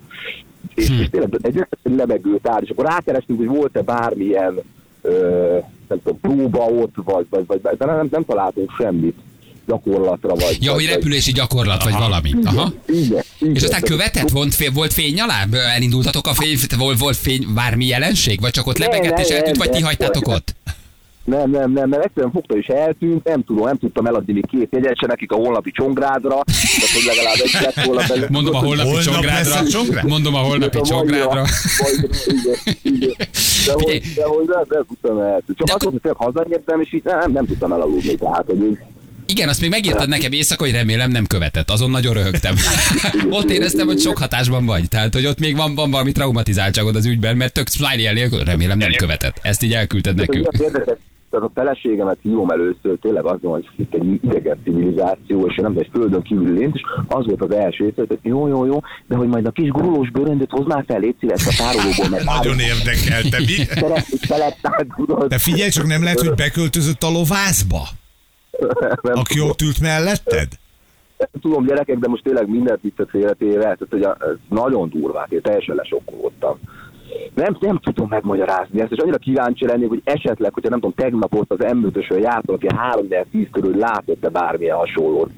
És, 0.74 0.90
és 1.00 1.08
tényleg 1.10 1.38
egy 1.42 1.66
egy 1.82 1.96
lebegő 1.96 2.38
tár, 2.42 2.62
és 2.62 2.70
akkor 2.70 2.84
rákerestünk, 2.84 3.38
hogy 3.38 3.48
volt-e 3.48 3.82
bármilyen 3.82 4.60
ö, 5.02 5.58
nem 5.88 5.98
tudom, 6.02 6.20
próba 6.20 6.64
ott, 6.64 6.94
vagy, 7.04 7.26
vagy, 7.30 7.44
vagy 7.46 7.76
de 7.76 7.84
nem, 7.84 8.08
nem 8.10 8.24
találtunk 8.24 8.72
semmit 8.78 9.16
gyakorlatra, 9.66 10.34
vagy... 10.34 10.56
Ja, 10.60 10.72
hogy 10.72 10.86
repülési 10.86 11.32
gyakorlat, 11.32 11.82
vagy 11.82 11.92
valami. 11.92 12.30
Aha. 12.44 12.72
Igen, 12.86 13.22
igen. 13.40 13.54
És 13.54 13.62
aztán 13.62 13.80
követett, 13.82 14.30
volt, 14.30 14.70
volt 14.72 14.92
fény 14.92 15.20
alá? 15.20 15.44
Elindultatok 15.74 16.26
a 16.26 16.34
fény, 16.34 16.58
volt, 16.78 16.98
volt 16.98 17.16
fény, 17.16 17.46
bármi 17.54 17.86
jelenség? 17.86 18.40
Vagy 18.40 18.50
csak 18.50 18.66
ott 18.66 18.78
lebegett 18.78 19.18
és 19.18 19.28
eltűnt, 19.28 19.56
vagy 19.56 19.70
ti 19.70 19.80
hagytátok 19.80 20.28
ott? 20.28 20.54
Nem, 21.26 21.50
nem, 21.50 21.72
nem, 21.72 21.88
nem, 21.88 22.00
egyszerűen 22.00 22.32
fogta 22.32 22.56
és 22.56 22.66
eltűnt, 22.66 23.24
nem 23.24 23.44
tudom, 23.44 23.64
nem 23.64 23.78
tudtam 23.78 24.06
eladni 24.06 24.32
még 24.32 24.46
két 24.46 24.68
jegyet 24.70 24.98
se 24.98 25.06
nekik 25.06 25.32
a 25.32 25.34
holnapi 25.36 25.70
csongrádra, 25.70 26.28
tehát 26.44 26.90
hogy 26.94 27.04
legalább 27.06 27.36
egy 27.44 27.52
lett 27.62 27.84
volna 27.86 28.02
belőle. 28.08 28.26
Mondom 28.38 28.54
a 28.54 28.58
holnapi 28.58 28.88
Holnap 28.88 29.04
csongrádra. 29.04 29.66
csongrád? 29.68 30.06
Mondom 30.06 30.34
a 30.34 30.38
holnapi 30.38 30.80
csongrádra. 30.80 31.44
De 33.66 33.72
hogy, 33.72 34.02
de 34.14 34.24
hogy 34.24 34.46
nem, 34.46 34.62
nem 34.68 34.84
tudtam 34.88 35.18
el. 35.18 35.42
Csak 35.46 35.66
De 35.66 35.72
azt 35.72 35.72
akkor- 35.72 35.90
mondta, 35.90 36.08
hogy 36.16 36.16
hazanyértem, 36.34 36.80
és 36.80 36.92
így 36.92 37.04
nem, 37.04 37.32
nem 37.32 37.46
tudtam 37.46 37.72
elaludni. 37.72 38.14
Tehát, 38.14 38.44
hogy 38.46 38.78
Igen, 39.26 39.48
azt 39.48 39.60
még 39.60 39.70
megírtad 39.70 40.08
nekem 40.08 40.32
éjszaka, 40.32 40.64
hogy 40.64 40.72
remélem 40.72 41.10
nem 41.10 41.26
követett. 41.26 41.70
Azon 41.70 41.90
nagyon 41.90 42.14
röhögtem. 42.14 42.54
ott 43.30 43.50
éreztem, 43.50 43.86
hogy 43.86 43.98
sok 44.00 44.18
hatásban 44.18 44.66
vagy. 44.66 44.88
Tehát, 44.88 45.14
hogy 45.14 45.26
ott 45.26 45.38
még 45.38 45.56
van, 45.56 45.74
van 45.74 45.90
valami 45.90 46.12
traumatizáltságod 46.12 46.96
az 46.96 47.06
ügyben, 47.06 47.36
mert 47.36 47.52
tök 47.52 47.68
smiley 47.68 48.12
nélkül 48.14 48.44
remélem 48.44 48.78
nem 48.78 48.92
követett. 48.96 49.38
Ezt 49.42 49.62
így 49.62 49.72
elküldted 49.72 50.16
nekünk. 50.16 50.48
Tehát 51.36 51.50
a 51.56 51.60
feleségemet 51.60 52.18
hívom 52.22 52.50
először, 52.50 52.98
tényleg 53.00 53.24
az 53.24 53.38
van, 53.40 53.52
hogy 53.52 53.68
itt 53.76 53.94
egy 53.94 54.04
idegen 54.22 54.58
civilizáció, 54.64 55.46
és 55.46 55.56
nem 55.56 55.74
egy 55.76 55.88
földön 55.92 56.22
kívüli 56.22 56.58
lényt, 56.58 56.74
és 56.74 56.82
az 57.08 57.26
volt 57.26 57.42
az 57.42 57.50
első 57.50 57.84
észre, 57.86 58.04
hogy 58.08 58.18
jó, 58.22 58.48
jó, 58.48 58.64
jó, 58.64 58.80
de 59.06 59.16
hogy 59.16 59.28
majd 59.28 59.46
a 59.46 59.50
kis 59.50 59.68
gurulós 59.68 60.10
bőröndöt 60.10 60.50
hoz 60.50 60.66
már 60.66 60.84
fel, 60.86 60.98
légy 61.00 61.16
szíves 61.20 61.46
a 61.46 61.50
tárolóból, 61.56 62.08
mert 62.10 62.24
Nagyon 62.24 62.58
érdekelte, 62.58 63.38
mi? 63.38 63.56
De 65.28 65.38
figyelj 65.38 65.70
csak, 65.70 65.86
nem 65.86 66.02
lehet, 66.02 66.20
hogy 66.20 66.34
beköltözött 66.44 67.02
a 67.02 67.10
lovászba? 67.10 67.80
Aki 69.02 69.40
ott 69.40 69.62
ült 69.62 69.80
melletted? 69.80 70.48
Tudom 71.40 71.66
gyerekek, 71.66 71.98
de 71.98 72.08
most 72.08 72.22
tényleg 72.22 72.48
mindent 72.48 72.80
viccet 72.82 73.10
félretéve, 73.10 73.60
tehát 73.60 73.86
hogy 73.90 74.02
a- 74.02 74.16
ez 74.20 74.36
nagyon 74.48 74.88
durvát, 74.88 75.32
én 75.32 75.42
teljesen 75.42 75.74
lesokkolódtam. 75.74 76.58
Nem, 77.34 77.56
nem 77.60 77.78
tudom 77.78 78.08
megmagyarázni 78.08 78.80
ezt, 78.80 78.92
és 78.92 78.98
annyira 78.98 79.16
kíváncsi 79.18 79.66
lennék, 79.66 79.88
hogy 79.88 80.00
esetleg, 80.04 80.54
hogyha 80.54 80.70
nem 80.70 80.80
tudom, 80.80 80.94
tegnap 80.96 81.34
ott 81.34 81.50
az 81.50 81.58
M5-ösön 81.60 82.20
jártam, 82.20 82.54
aki 82.54 82.66
3 82.76 83.08
10 83.30 83.46
körül 83.52 83.76
látott-e 83.76 84.28
bármilyen 84.28 84.76
hasonlót. 84.76 85.30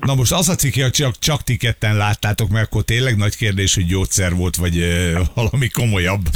Na 0.00 0.14
most 0.14 0.32
az 0.32 0.48
a 0.48 0.54
cikk, 0.54 0.90
csak, 0.90 1.18
csak 1.18 1.42
ti 1.42 1.56
ketten 1.56 1.96
láttátok, 1.96 2.48
mert 2.48 2.66
akkor 2.66 2.82
tényleg 2.82 3.16
nagy 3.16 3.36
kérdés, 3.36 3.74
hogy 3.74 3.86
gyógyszer 3.86 4.34
volt, 4.36 4.56
vagy 4.56 4.78
ö, 4.78 5.20
valami 5.34 5.68
komolyabb. 5.68 6.28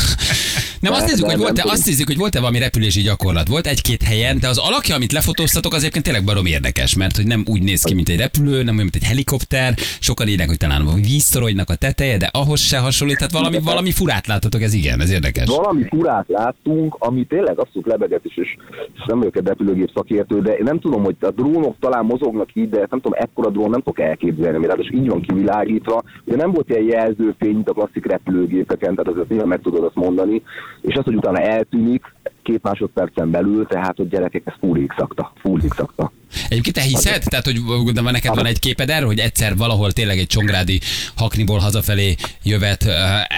Nem, 0.80 0.92
azt 0.92 1.06
nézzük, 1.06 1.24
hogy 1.24 1.38
volt-e, 1.38 1.62
azt 1.66 1.86
nézzük, 1.86 2.06
hogy 2.06 2.16
volt-e 2.16 2.40
valami 2.40 2.58
repülési 2.58 3.00
gyakorlat. 3.00 3.48
Volt 3.48 3.66
egy-két 3.66 4.02
helyen, 4.02 4.38
de 4.38 4.48
az 4.48 4.58
alakja, 4.58 4.94
amit 4.94 5.12
lefotóztatok, 5.12 5.72
az 5.72 5.78
egyébként 5.78 6.04
tényleg 6.04 6.24
barom 6.24 6.46
érdekes, 6.46 6.96
mert 6.96 7.16
hogy 7.16 7.26
nem 7.26 7.44
úgy 7.46 7.62
néz 7.62 7.82
ki, 7.82 7.94
mint 7.94 8.08
egy 8.08 8.18
repülő, 8.18 8.50
nem 8.50 8.74
olyan, 8.74 8.74
mint 8.74 8.94
egy 8.94 9.04
helikopter. 9.04 9.74
Sokan 10.00 10.28
írják, 10.28 10.48
hogy 10.48 10.56
talán 10.56 10.88
víztoronynak 10.94 11.70
a 11.70 11.74
teteje, 11.74 12.16
de 12.16 12.30
ahhoz 12.32 12.60
se 12.60 12.78
hasonlít. 12.78 13.16
Tehát 13.16 13.32
valami, 13.32 13.58
valami 13.58 13.90
furát 13.90 14.26
láttatok, 14.26 14.62
ez 14.62 14.74
igen, 14.74 15.00
ez 15.00 15.10
érdekes. 15.10 15.48
Valami 15.48 15.84
furát 15.88 16.28
láttunk, 16.28 16.96
ami 16.98 17.24
tényleg 17.24 17.58
abszolút 17.58 17.86
lebegett 17.86 18.24
is, 18.24 18.36
és, 18.36 18.56
és 18.94 19.04
nem 19.06 19.18
vagyok 19.18 19.36
egy 19.36 19.46
repülőgép 19.46 19.90
szakértő, 19.94 20.40
de 20.40 20.52
én 20.52 20.64
nem 20.64 20.80
tudom, 20.80 21.04
hogy 21.04 21.16
a 21.20 21.30
drónok 21.30 21.76
talán 21.80 22.04
mozognak 22.04 22.48
így, 22.54 22.68
de 22.68 22.76
nem 22.76 23.00
tudom, 23.00 23.18
ekkora 23.20 23.50
drón 23.50 23.70
nem 23.70 23.80
tudok 23.80 24.00
elképzelni, 24.00 24.58
mert 24.58 24.72
ráadásul 24.72 24.98
így 24.98 25.08
van 25.08 25.20
kivilágítva. 25.20 26.02
Ugye 26.24 26.36
nem 26.36 26.52
volt 26.52 26.68
ilyen 26.68 26.82
jelzőfény, 26.82 27.54
mint 27.54 27.68
a 27.68 27.72
klasszik 27.72 28.06
repülőgépeken, 28.06 28.94
tehát 28.94 29.12
azért 29.12 29.28
nyilván 29.28 29.48
meg 29.48 29.60
tudod 29.60 29.84
azt 29.84 29.94
mondani, 29.94 30.42
és 30.86 30.94
az, 30.94 31.04
hogy 31.04 31.14
utána 31.14 31.38
eltűnik 31.40 32.14
két 32.42 32.62
másodpercen 32.62 33.30
belül, 33.30 33.66
tehát 33.66 33.96
hogy 33.96 34.08
gyerekek, 34.08 34.42
ez 34.44 34.54
fullik 34.60 34.94
szakta, 34.98 35.32
fullik 35.40 35.72
szakta. 35.74 36.12
Egyébként 36.48 36.76
te 36.76 36.82
hiszed? 36.82 37.22
Tehát, 37.24 37.44
hogy 37.44 37.60
van 37.94 38.12
neked 38.12 38.34
van 38.34 38.46
egy 38.46 38.58
képed 38.58 38.90
erről, 38.90 39.06
hogy 39.06 39.18
egyszer 39.18 39.56
valahol 39.56 39.92
tényleg 39.92 40.18
egy 40.18 40.26
csongrádi 40.26 40.80
hakniból 41.16 41.58
hazafelé 41.58 42.14
jövet, 42.42 42.82
e, 42.82 43.28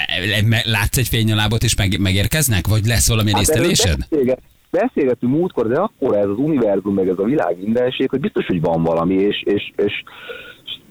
látsz 0.65 0.97
egy 0.97 1.09
fénynyalábot 1.09 1.63
és 1.63 1.77
meg, 1.77 1.99
megérkeznek? 2.01 2.67
Vagy 2.67 2.87
lesz 2.87 3.09
valamilyen 3.09 3.39
Hát 3.39 3.49
észlelésed? 3.49 3.99
beszélget- 4.09 4.43
Beszélgettünk 4.71 5.33
múltkor, 5.33 5.69
de 5.69 5.79
akkor 5.79 6.17
ez 6.17 6.27
az 6.29 6.37
univerzum, 6.37 6.95
meg 6.95 7.09
ez 7.09 7.19
a 7.19 7.25
világ 7.25 7.57
mindenség, 7.63 8.11
hogy 8.11 8.21
biztos, 8.21 8.47
hogy 8.47 8.61
van 8.61 8.83
valami, 8.83 9.15
és, 9.15 9.43
és, 9.45 9.73
és 9.77 9.93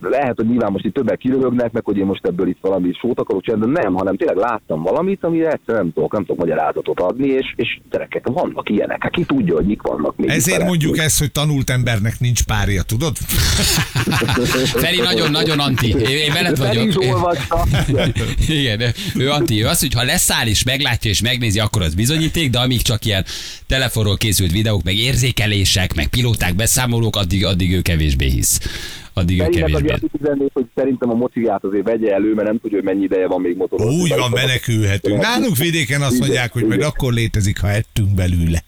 lehet, 0.02 0.36
hogy 0.36 0.48
nyilván 0.48 0.72
most 0.72 0.86
itt 0.86 0.94
többek 0.94 1.18
kirögnek, 1.18 1.72
meg 1.72 1.86
hogy 1.86 1.98
én 1.98 2.06
most 2.06 2.26
ebből 2.26 2.48
itt 2.48 2.58
valami 2.62 2.92
sót 3.00 3.20
akarok 3.20 3.44
csinálni, 3.44 3.74
de 3.74 3.82
nem, 3.82 3.94
hanem 3.94 4.18
tényleg 4.18 4.38
láttam 4.38 4.82
valamit, 4.84 5.24
amire 5.24 5.52
egyszerűen 5.52 5.84
nem 5.84 5.94
tudok, 5.94 6.12
nem 6.12 6.26
tudok 6.26 6.46
magyarázatot 6.46 7.00
adni, 7.00 7.28
és, 7.28 7.54
és 7.56 7.80
gyerekek, 7.92 8.28
vannak 8.28 8.70
ilyenek, 8.70 9.04
hát 9.04 9.12
ki 9.12 9.24
tudja, 9.24 9.56
hogy 9.56 9.66
mik 9.66 9.82
vannak 9.82 10.18
még. 10.18 10.30
Ezért 10.30 10.64
mondjuk 10.64 10.98
ezt, 10.98 11.20
hogy 11.20 11.32
tanult 11.32 11.70
embernek 11.70 12.20
nincs 12.20 12.44
párja, 12.44 12.82
tudod? 12.82 13.18
Feri 14.84 15.00
nagyon-nagyon 15.00 15.60
anti. 15.60 15.88
Én, 15.88 16.00
én 16.00 16.34
veled 16.34 16.52
is 16.52 16.96
vagyok. 16.96 17.38
Igen, 18.60 18.82
ő 19.16 19.30
anti. 19.32 19.64
Ő 19.64 19.68
azt, 19.68 19.82
hogy 19.82 19.94
ha 19.94 20.04
leszáll 20.04 20.48
és 20.48 20.64
meglátja 20.64 21.10
és 21.10 21.22
megnézi, 21.22 21.60
akkor 21.60 21.82
az 21.82 21.96
bizonyíték, 21.96 22.50
de 22.50 22.60
amíg 22.60 22.82
csak 22.82 23.06
ilyen 23.06 23.26
telefonról 23.68 24.18
készült 24.18 24.52
videók, 24.52 24.84
meg 24.84 24.96
érzékelések, 24.96 25.96
meg 25.96 26.08
pilóták 26.08 26.56
beszámolók, 26.56 27.16
addig, 27.16 27.46
addig 27.46 27.74
ő 27.74 27.82
kevésbé 27.82 28.28
hisz. 28.28 28.60
Addig 29.18 29.40
ő 29.40 29.50
kevésbé. 29.50 29.92
azért 29.92 30.54
hogy 30.54 30.66
szerintem 30.76 31.10
a 31.10 31.14
mocigát 31.14 31.64
azért 31.64 31.86
vegye 31.86 32.14
elő, 32.14 32.34
mert 32.34 32.48
nem 32.48 32.60
tudja, 32.60 32.78
hogy 32.78 32.86
mennyi 32.86 33.04
ideje 33.04 33.28
van 33.28 33.42
még 33.42 33.58
motorozni. 33.58 34.02
Úgy 34.02 34.14
van, 34.18 34.32
menekülhetünk. 34.32 35.22
Nálunk 35.22 35.58
vidéken 35.58 36.02
azt 36.02 36.20
mondják, 36.20 36.54
hogy 36.54 36.66
majd 36.66 36.82
akkor 36.82 37.14
létezik, 37.14 37.60
ha 37.60 37.70
ettünk 37.70 38.16
belőle. 38.16 38.64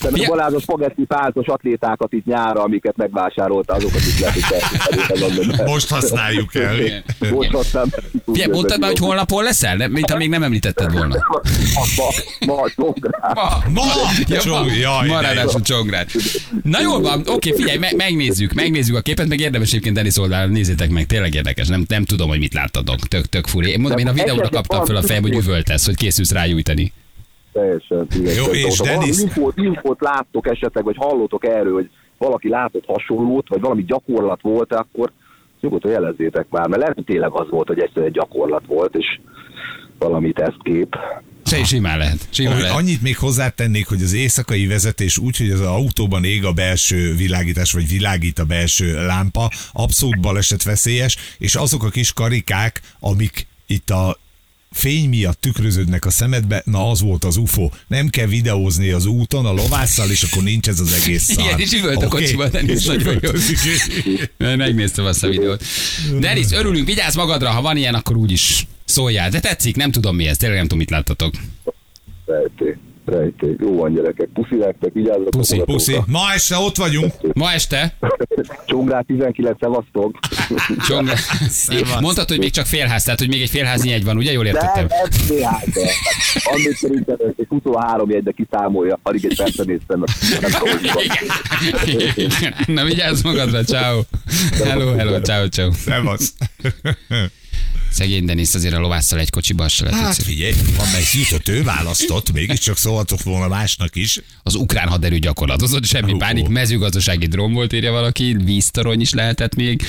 Szerintem 0.00 0.26
Balázs 0.26 0.52
a 0.54 0.60
spagetti 0.60 1.04
pálcos 1.04 1.46
atlétákat 1.46 2.12
itt 2.12 2.24
nyára, 2.24 2.62
amiket 2.62 2.96
megvásárolta, 2.96 3.72
azokat 3.74 4.00
is 4.00 4.20
lehet, 4.20 5.66
Most 5.66 5.88
használjuk 5.90 6.54
el. 6.54 6.76
Most 7.30 7.54
aztán 7.54 7.94
Figyelj, 8.32 8.50
mondtad 8.50 8.78
már, 8.80 8.88
hogy 8.88 8.98
holnap 8.98 9.30
hol 9.30 9.42
leszel? 9.42 9.76
Nem, 9.76 9.90
mint 9.90 10.10
ha 10.10 10.16
még 10.16 10.28
nem 10.28 10.42
említetted 10.42 10.92
volna. 10.92 11.16
Ma, 11.74 11.84
ma, 11.96 12.54
ma, 12.54 12.68
Csongrád. 12.76 13.34
Ma, 13.34 13.62
Ma! 13.72 13.84
Ja, 14.28 14.40
Csong, 14.40 14.76
jaj, 14.76 15.08
ma 15.08 15.20
de 15.20 15.26
ráadásul. 15.26 15.60
Csongrád. 15.60 16.10
Na 16.62 16.80
jól 16.80 17.00
van, 17.00 17.22
oké, 17.26 17.52
figyelj, 17.56 17.78
me- 17.78 17.96
megnézzük, 17.96 18.52
megnézzük 18.52 18.96
a 18.96 19.00
képet, 19.00 19.28
meg 19.28 19.40
érdemes 19.40 19.68
egyébként 19.68 19.94
Denis 19.94 20.16
oldalán, 20.16 20.50
nézzétek 20.50 20.90
meg, 20.90 21.06
tényleg 21.06 21.34
érdekes, 21.34 21.66
nem, 21.68 21.84
nem 21.88 22.04
tudom, 22.04 22.28
hogy 22.28 22.38
mit 22.38 22.54
láttatok, 22.54 22.98
tök, 22.98 23.26
tök 23.26 23.46
furi. 23.46 23.70
Én 23.70 23.80
mondom, 23.80 23.98
én 23.98 24.08
a 24.08 24.12
videóra 24.12 24.48
kaptam 24.48 24.84
föl 24.84 24.96
a 24.96 25.02
fejem, 25.02 25.22
hogy 25.22 25.34
üvöltesz, 25.34 25.86
hogy 25.86 25.96
készülsz 25.96 26.30
rájújtani. 26.32 26.92
Teljesen. 27.52 28.06
Jó, 28.36 28.44
és 28.44 28.78
Denis? 28.78 29.20
Infót, 29.20 29.56
infót 29.56 30.00
láttok 30.00 30.46
esetleg, 30.46 30.84
vagy 30.84 30.96
hallottok 30.96 31.44
erről, 31.44 31.72
hogy 31.72 31.90
valaki 32.18 32.48
látott 32.48 32.84
hasonlót, 32.86 33.48
vagy 33.48 33.60
valami 33.60 33.84
gyakorlat 33.84 34.40
volt, 34.42 34.72
akkor 34.72 35.12
nyugodtan 35.60 35.90
jelezzétek 35.90 36.46
már, 36.50 36.68
mert 36.68 36.80
lehet, 36.80 36.94
hogy 36.94 37.04
tényleg 37.04 37.30
az 37.32 37.50
volt, 37.50 37.66
hogy 37.66 37.80
egyszerűen 37.80 38.06
egy 38.06 38.12
gyakorlat 38.12 38.66
volt, 38.66 38.94
és 38.94 39.06
valami 39.98 40.32
tesztkép. 40.32 40.96
Se 41.44 41.64
simán 41.64 41.98
lehet. 41.98 42.28
Simán 42.30 42.60
lehet. 42.60 42.76
Annyit 42.76 43.02
még 43.02 43.16
hozzátennék, 43.16 43.88
hogy 43.88 44.02
az 44.02 44.12
éjszakai 44.12 44.66
vezetés 44.66 45.18
úgy, 45.18 45.36
hogy 45.36 45.50
az 45.50 45.60
autóban 45.60 46.24
ég 46.24 46.44
a 46.44 46.52
belső 46.52 47.14
világítás, 47.14 47.72
vagy 47.72 47.88
világít 47.88 48.38
a 48.38 48.44
belső 48.44 49.06
lámpa, 49.06 49.50
abszolút 49.72 50.20
baleset 50.20 50.62
veszélyes, 50.62 51.16
és 51.38 51.54
azok 51.54 51.84
a 51.84 51.88
kis 51.88 52.12
karikák, 52.12 52.80
amik 53.00 53.46
itt 53.66 53.90
a 53.90 54.16
fény 54.72 55.08
miatt 55.08 55.40
tükröződnek 55.40 56.04
a 56.06 56.10
szemedbe, 56.10 56.62
na 56.64 56.90
az 56.90 57.00
volt 57.00 57.24
az 57.24 57.36
UFO. 57.36 57.70
Nem 57.86 58.08
kell 58.08 58.26
videózni 58.26 58.90
az 58.90 59.06
úton 59.06 59.46
a 59.46 59.52
lovásszal, 59.52 60.10
és 60.10 60.22
akkor 60.22 60.42
nincs 60.42 60.68
ez 60.68 60.80
az 60.80 60.92
egész 61.02 61.22
szar. 61.22 61.44
Igen, 61.44 61.58
és 61.58 61.72
üvölt 61.72 62.02
a 62.02 62.06
Oké? 62.06 62.08
kocsiban, 62.08 62.50
Denis, 62.50 62.84
nagyon 62.84 63.18
jó. 63.22 63.30
Megnéztem 64.56 65.04
azt 65.04 65.24
a 65.24 65.28
videót. 65.28 65.64
Denis, 66.18 66.50
örülünk, 66.50 66.86
vigyázz 66.86 67.16
magadra, 67.16 67.50
ha 67.50 67.60
van 67.60 67.76
ilyen, 67.76 67.94
akkor 67.94 68.16
úgyis 68.16 68.66
szóljál. 68.84 69.30
De 69.30 69.40
tetszik, 69.40 69.76
nem 69.76 69.90
tudom 69.90 70.16
mi 70.16 70.26
ez, 70.26 70.36
tényleg 70.36 70.58
nem 70.58 70.66
tudom, 70.66 70.78
mit 70.78 70.90
láttatok. 70.90 71.34
Rejtély. 72.26 72.76
Rejtély. 73.04 73.56
Jó 73.58 73.76
van, 73.76 73.94
gyerekek. 73.94 74.28
Puszi 74.34 74.54
nektek, 74.54 74.92
vigyázzatok. 74.92 75.30
Puszi. 75.30 75.62
Puszi, 75.64 75.96
ma 76.06 76.32
este 76.34 76.56
ott 76.56 76.76
vagyunk. 76.76 77.12
Ma 77.34 77.52
este, 77.52 77.96
Csongrád 78.66 79.06
19, 79.06 79.58
szevasztok. 79.60 80.18
Csong, 80.88 81.10
mondtad, 82.00 82.28
hogy 82.28 82.38
még 82.38 82.50
csak 82.50 82.66
félház, 82.66 83.04
tehát 83.04 83.18
hogy 83.18 83.28
még 83.28 83.42
egy 83.42 83.50
félházi 83.50 83.88
jegy 83.88 84.04
van, 84.04 84.16
ugye? 84.16 84.32
Jól 84.32 84.44
Nem, 84.44 84.54
értettem? 84.54 84.86
ez 84.88 85.28
néhány, 85.28 85.64
de 85.74 85.80
Annyi 86.44 86.74
szerintem 86.74 87.16
ez 87.18 87.34
egy 87.36 87.46
23 87.48 88.10
jegy, 88.10 88.22
de 88.22 88.30
kiszámolja. 88.30 88.98
Alig 89.02 89.24
egy 89.24 89.36
percet 89.36 89.66
néztem. 89.66 90.04
Nem. 92.66 92.74
Na 92.74 92.84
vigyázz 92.84 93.22
magadra, 93.22 93.64
ciao. 93.64 94.00
Hello, 94.64 94.94
hello, 94.94 95.20
ciao, 95.20 95.48
ciao. 95.48 95.72
Szevasz. 95.72 96.34
Szegény 97.92 98.24
Denis 98.24 98.54
azért 98.54 98.74
a 98.74 98.78
lovásszal 98.78 99.18
egy 99.18 99.30
kocsiba 99.30 99.68
se 99.68 99.84
lett 99.84 99.94
Hát 99.94 100.22
figyelj, 100.22 100.52
van 100.76 100.88
mely 100.92 101.02
jutott, 101.12 101.48
ő 101.48 101.62
választott, 101.62 102.32
mégiscsak 102.32 102.76
szólhatok 102.76 103.22
volna 103.22 103.48
másnak 103.48 103.96
is. 103.96 104.20
Az 104.42 104.54
ukrán 104.54 104.88
haderő 104.88 105.18
gyakorlatozott, 105.18 105.84
semmi 105.84 106.16
pánik, 106.16 106.48
mezőgazdasági 106.48 107.26
drón 107.26 107.52
volt, 107.52 107.72
írja 107.72 107.92
valaki, 107.92 108.36
víztorony 108.44 109.00
is 109.00 109.12
lehetett 109.12 109.54
még. 109.54 109.82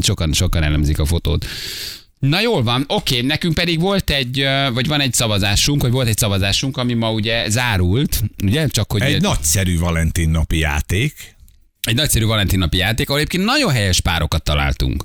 Sokan, 0.00 0.32
sokan 0.32 0.62
elemzik 0.62 0.98
a 0.98 1.04
fotót. 1.04 1.46
Na 2.18 2.40
jól 2.40 2.62
van, 2.62 2.84
oké, 2.88 3.20
nekünk 3.20 3.54
pedig 3.54 3.80
volt 3.80 4.10
egy, 4.10 4.44
vagy 4.72 4.86
van 4.86 5.00
egy 5.00 5.12
szavazásunk, 5.12 5.82
vagy 5.82 5.90
volt 5.90 6.08
egy 6.08 6.16
szavazásunk, 6.16 6.76
ami 6.76 6.94
ma 6.94 7.12
ugye 7.12 7.48
zárult, 7.48 8.22
ugye? 8.42 8.66
Csak 8.66 8.92
hogy 8.92 9.00
Egy 9.02 9.20
nagyszerű 9.20 9.78
Valentin 9.78 10.30
napi 10.30 10.58
játék. 10.58 11.36
Egy 11.88 11.94
nagyszerű 11.94 12.24
Valentin 12.24 12.58
napi 12.58 12.76
játék, 12.76 13.08
ahol 13.08 13.20
egyébként 13.20 13.44
nagyon 13.44 13.72
helyes 13.72 14.00
párokat 14.00 14.42
találtunk. 14.42 15.04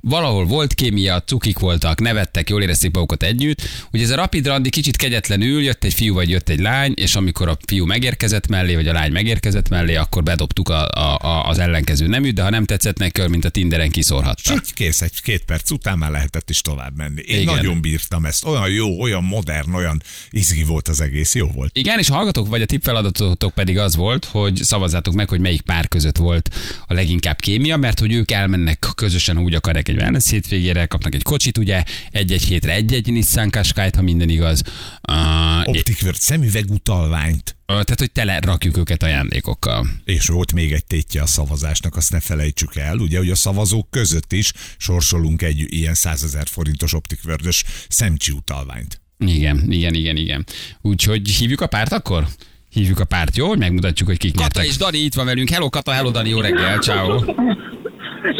Valahol 0.00 0.44
volt 0.44 0.74
kémia, 0.74 1.22
cukik 1.22 1.58
voltak, 1.58 2.00
nevettek, 2.00 2.48
jól 2.50 2.62
érezték 2.62 2.94
magukat 2.94 3.22
együtt. 3.22 3.62
Ugye 3.92 4.02
ez 4.02 4.10
a 4.10 4.14
rapid 4.14 4.46
randi 4.46 4.70
kicsit 4.70 4.96
kegyetlenül, 4.96 5.62
jött 5.62 5.84
egy 5.84 5.94
fiú 5.94 6.14
vagy 6.14 6.30
jött 6.30 6.48
egy 6.48 6.60
lány, 6.60 6.92
és 6.96 7.14
amikor 7.14 7.48
a 7.48 7.56
fiú 7.66 7.86
megérkezett 7.86 8.46
mellé, 8.46 8.74
vagy 8.74 8.88
a 8.88 8.92
lány 8.92 9.12
megérkezett 9.12 9.68
mellé, 9.68 9.94
akkor 9.94 10.22
bedobtuk 10.22 10.68
a, 10.68 10.88
a, 10.88 11.18
a, 11.18 11.48
az 11.48 11.58
ellenkező 11.58 12.06
neműt, 12.06 12.34
de 12.34 12.42
ha 12.42 12.50
nem 12.50 12.64
tetszett 12.64 12.98
neki, 12.98 13.28
mint 13.28 13.44
a 13.44 13.48
Tinderen 13.48 13.90
kiszórhatta. 13.90 14.42
Csak 14.42 14.64
kész, 14.74 15.00
egy 15.00 15.22
két 15.22 15.44
perc 15.44 15.70
után 15.70 15.98
már 15.98 16.10
lehetett 16.10 16.50
is 16.50 16.60
tovább 16.60 16.96
menni. 16.96 17.22
Én 17.26 17.40
Igen. 17.40 17.54
nagyon 17.54 17.80
bírtam 17.80 18.24
ezt. 18.24 18.44
Olyan 18.44 18.70
jó, 18.70 19.00
olyan 19.00 19.24
modern, 19.24 19.74
olyan 19.74 20.02
izgi 20.30 20.62
volt 20.62 20.88
az 20.88 21.00
egész. 21.00 21.34
Jó 21.34 21.46
volt. 21.46 21.70
Igen, 21.76 21.98
és 21.98 22.10
a 22.10 22.14
hallgatók 22.14 22.48
vagy 22.48 22.62
a 22.62 22.66
tippfeladatotok 22.66 23.54
pedig 23.54 23.78
az 23.78 23.96
volt, 23.96 24.24
hogy 24.24 24.56
szavazzátok 24.56 25.14
meg, 25.14 25.28
hogy 25.28 25.40
melyik 25.40 25.60
pár 25.60 25.88
között 25.88 26.16
volt 26.24 26.54
a 26.86 26.94
leginkább 26.94 27.40
kémia, 27.40 27.76
mert 27.76 28.00
hogy 28.00 28.12
ők 28.12 28.30
elmennek 28.30 28.86
közösen, 28.94 29.38
úgy 29.38 29.54
akarják 29.54 29.88
egy 29.88 29.96
wellness 29.96 30.30
hétvégére, 30.30 30.86
kapnak 30.86 31.14
egy 31.14 31.22
kocsit, 31.22 31.58
ugye, 31.58 31.82
egy-egy 32.10 32.42
hétre 32.42 32.72
egy-egy 32.72 33.12
Nissan 33.12 33.50
Qashqai-t, 33.50 33.94
ha 33.94 34.02
minden 34.02 34.28
igaz. 34.28 34.62
Uh, 35.08 35.68
Optikvört 35.68 36.20
szemüveg 36.20 36.70
utalványt. 36.70 37.56
tehát, 37.66 37.98
hogy 37.98 38.12
tele 38.12 38.38
rakjuk 38.40 38.76
őket 38.76 39.02
ajándékokkal. 39.02 39.86
És 40.04 40.26
volt 40.26 40.52
még 40.52 40.72
egy 40.72 40.84
tétje 40.84 41.22
a 41.22 41.26
szavazásnak, 41.26 41.96
azt 41.96 42.12
ne 42.12 42.20
felejtsük 42.20 42.76
el, 42.76 42.98
ugye, 42.98 43.18
hogy 43.18 43.30
a 43.30 43.34
szavazók 43.34 43.90
között 43.90 44.32
is 44.32 44.52
sorsolunk 44.76 45.42
egy 45.42 45.64
ilyen 45.68 45.94
100 45.94 46.22
ezer 46.22 46.46
forintos 46.46 46.94
optikvördös 46.94 47.64
szemcsi 47.88 48.32
utalványt. 48.32 49.02
Igen, 49.18 49.72
igen, 49.72 49.94
igen, 49.94 50.16
igen. 50.16 50.46
Úgyhogy 50.80 51.28
hívjuk 51.28 51.60
a 51.60 51.66
párt 51.66 51.92
akkor? 51.92 52.26
Hívjuk 52.74 53.00
a 53.00 53.04
párt, 53.04 53.36
jó? 53.36 53.46
Hogy 53.48 53.58
megmutatjuk, 53.58 54.08
hogy 54.08 54.18
kik 54.18 54.34
Kata 54.34 54.64
és 54.64 54.76
Dani 54.76 54.98
itt 54.98 55.14
van 55.14 55.24
velünk. 55.24 55.48
Hello 55.48 55.68
Kata, 55.68 55.90
hello 55.92 56.10
Dani, 56.10 56.28
jó 56.28 56.40
reggel, 56.40 56.78
ciao. 56.78 57.18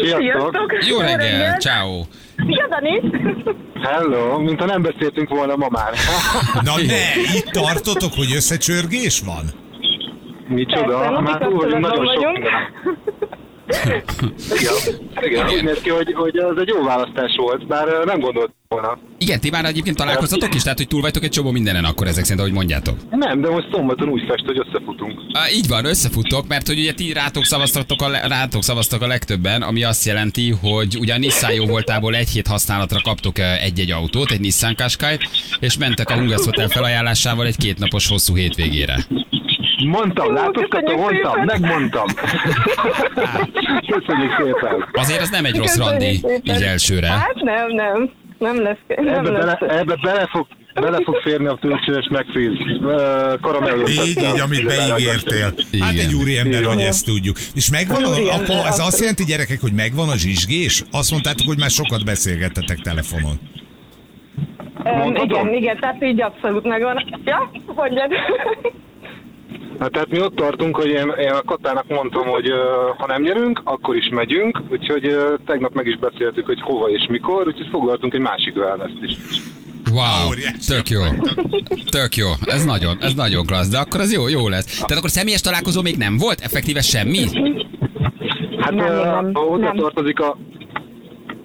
Sziasztok! 0.01 0.73
Jó 0.89 0.99
reggel, 0.99 1.57
ciao. 1.57 2.03
Szia, 2.35 2.67
Dani! 2.69 3.01
Hello, 3.81 4.39
mintha 4.39 4.65
nem 4.65 4.81
beszéltünk 4.81 5.29
volna 5.29 5.55
ma 5.55 5.67
már. 5.69 5.93
Na 6.63 6.75
ne, 6.75 7.35
itt 7.37 7.45
tartotok, 7.51 8.13
hogy 8.13 8.31
összecsörgés 8.35 9.21
van? 9.25 9.43
Micsoda? 10.47 10.99
Persze, 10.99 11.21
már 11.21 11.37
túl 11.37 11.55
vagyunk 11.55 11.81
nagyon 11.81 12.05
sok 12.05 12.15
vagyunk. 12.15 12.47
Igen, 13.67 14.73
igen, 15.21 15.47
úgy 15.49 15.63
néz 15.63 15.79
ki, 15.81 15.89
hogy, 15.89 16.13
hogy 16.13 16.37
ez 16.37 16.57
egy 16.57 16.67
jó 16.67 16.83
választás 16.83 17.35
volt, 17.37 17.67
bár 17.67 17.87
nem 18.05 18.19
gondolt 18.19 18.53
volna. 18.67 18.97
Igen, 19.17 19.39
ti 19.39 19.49
már 19.49 19.65
egyébként 19.65 19.97
találkoztatok 19.97 20.55
is, 20.55 20.61
tehát 20.61 20.77
hogy 20.77 20.87
túl 20.87 21.01
vagytok 21.01 21.23
egy 21.23 21.29
csomó 21.29 21.51
mindenen 21.51 21.83
akkor 21.83 22.07
ezek 22.07 22.23
szerint, 22.23 22.39
ahogy 22.39 22.53
mondjátok. 22.53 22.97
Nem, 23.09 23.41
de 23.41 23.49
most 23.49 23.67
szombaton 23.71 24.09
úgy 24.09 24.23
fest, 24.27 24.43
hogy 24.45 24.59
összefutunk. 24.67 25.19
Á, 25.33 25.49
így 25.51 25.67
van, 25.67 25.85
összefuttok, 25.85 26.47
mert 26.47 26.67
hogy 26.67 26.79
ugye 26.79 26.93
ti 26.93 27.13
rátok 27.13 27.45
szavaztatok 27.45 28.01
a, 28.01 28.07
le- 28.07 28.27
rátok 28.27 28.63
szavaztak 28.63 29.01
a 29.01 29.07
legtöbben, 29.07 29.61
ami 29.61 29.83
azt 29.83 30.05
jelenti, 30.05 30.51
hogy 30.61 30.97
ugye 30.99 31.13
a 31.13 31.17
Nissan 31.17 31.53
jó 31.53 31.65
voltából 31.65 32.15
egy 32.15 32.29
hét 32.29 32.47
használatra 32.47 33.01
kaptok 33.01 33.39
egy-egy 33.39 33.91
autót, 33.91 34.31
egy 34.31 34.39
Nissan 34.39 34.75
qashqai 34.75 35.17
és 35.59 35.77
mentek 35.77 36.09
a 36.09 36.13
Hungas 36.13 36.45
Hotel 36.45 36.67
felajánlásával 36.67 37.45
egy 37.45 37.57
kétnapos 37.57 38.07
hosszú 38.07 38.35
hétvégére. 38.35 39.05
Mondtam, 39.83 40.35
köszönjük 40.35 40.99
mondtam, 40.99 41.43
megmondtam. 41.45 42.05
Köszönjük 43.93 44.31
szépen. 44.37 44.85
Azért 44.93 45.21
az 45.21 45.29
nem 45.29 45.45
egy 45.45 45.57
rossz 45.57 45.77
randi, 45.77 46.19
így 46.43 46.61
elsőre. 46.61 47.07
Hát 47.07 47.35
nem, 47.35 47.71
nem. 47.71 48.09
Nem 48.37 48.61
lesz. 48.61 48.77
Nem 48.87 49.07
Ebbe 49.07 49.29
lesz. 49.29 49.59
bele, 49.59 49.79
ebbe 49.79 49.95
bele 50.01 50.27
fog, 50.31 50.47
bele 50.73 50.99
fog 51.03 51.15
férni 51.15 51.45
a 51.47 51.57
tölcsős 51.61 52.07
megfríz. 52.09 52.51
ö, 52.81 53.33
karamelló. 53.41 53.87
Így, 53.87 54.07
így, 54.07 54.39
amit 54.39 54.65
beígértél. 54.65 55.43
Hát 55.43 55.65
Igen. 55.71 56.05
egy 56.05 56.13
úri 56.13 56.37
ember 56.37 56.63
vagy, 56.63 56.79
ezt 56.79 57.05
tudjuk. 57.05 57.37
És 57.53 57.69
megvan, 57.69 58.03
a, 58.03 58.09
akkor 58.09 58.65
ez 58.65 58.79
azt 58.79 58.99
jelenti, 58.99 59.23
gyerekek, 59.25 59.61
hogy 59.61 59.73
megvan 59.73 60.09
a 60.09 60.15
zsizsgés? 60.17 60.83
Azt 60.91 61.11
mondtátok, 61.11 61.47
hogy 61.47 61.59
már 61.59 61.69
sokat 61.69 62.05
beszélgettetek 62.05 62.77
telefonon. 62.77 63.39
Mondhatom? 64.83 65.47
igen, 65.47 65.53
igen, 65.53 65.79
tehát 65.79 66.03
így 66.03 66.21
abszolút 66.21 66.63
megvan. 66.63 67.19
Ja, 67.25 67.51
mondjad. 67.75 68.11
Hát 69.79 69.91
tehát 69.91 70.09
mi 70.09 70.21
ott 70.21 70.35
tartunk, 70.35 70.75
hogy 70.75 70.87
én, 70.87 71.13
én 71.19 71.31
a 71.31 71.41
Katának 71.41 71.87
mondtam, 71.87 72.27
hogy 72.27 72.51
uh, 72.51 72.57
ha 72.97 73.07
nem 73.07 73.21
nyerünk, 73.21 73.61
akkor 73.63 73.95
is 73.95 74.09
megyünk, 74.11 74.61
úgyhogy 74.71 75.05
uh, 75.07 75.33
tegnap 75.45 75.73
meg 75.73 75.87
is 75.87 75.97
beszéltük, 75.97 76.45
hogy 76.45 76.61
hova 76.61 76.89
és 76.89 77.05
mikor, 77.09 77.47
úgyhogy 77.47 77.67
foglaltunk 77.71 78.13
egy 78.13 78.19
másik 78.19 78.55
wellness 78.55 78.91
is. 79.01 79.17
Wow, 79.91 80.33
tök 80.67 80.89
jó. 80.89 81.01
Tök 81.89 82.15
jó. 82.15 82.27
Ez 82.45 82.65
nagyon, 82.65 82.97
ez 83.01 83.13
nagyon 83.13 83.45
klassz, 83.45 83.69
de 83.69 83.77
akkor 83.77 83.99
az 83.99 84.13
jó, 84.13 84.27
jó 84.27 84.49
lesz. 84.49 84.75
Tehát 84.75 84.97
akkor 84.97 85.09
személyes 85.09 85.41
találkozó 85.41 85.81
még 85.81 85.97
nem 85.97 86.17
volt? 86.17 86.39
Effektíve 86.39 86.81
semmi? 86.81 87.23
Hát 88.59 88.73
Nem, 88.73 88.85
uh, 88.85 89.03
nem, 89.03 89.25
nem. 89.25 89.33
hozzátartozik 89.33 90.19
a 90.19 90.37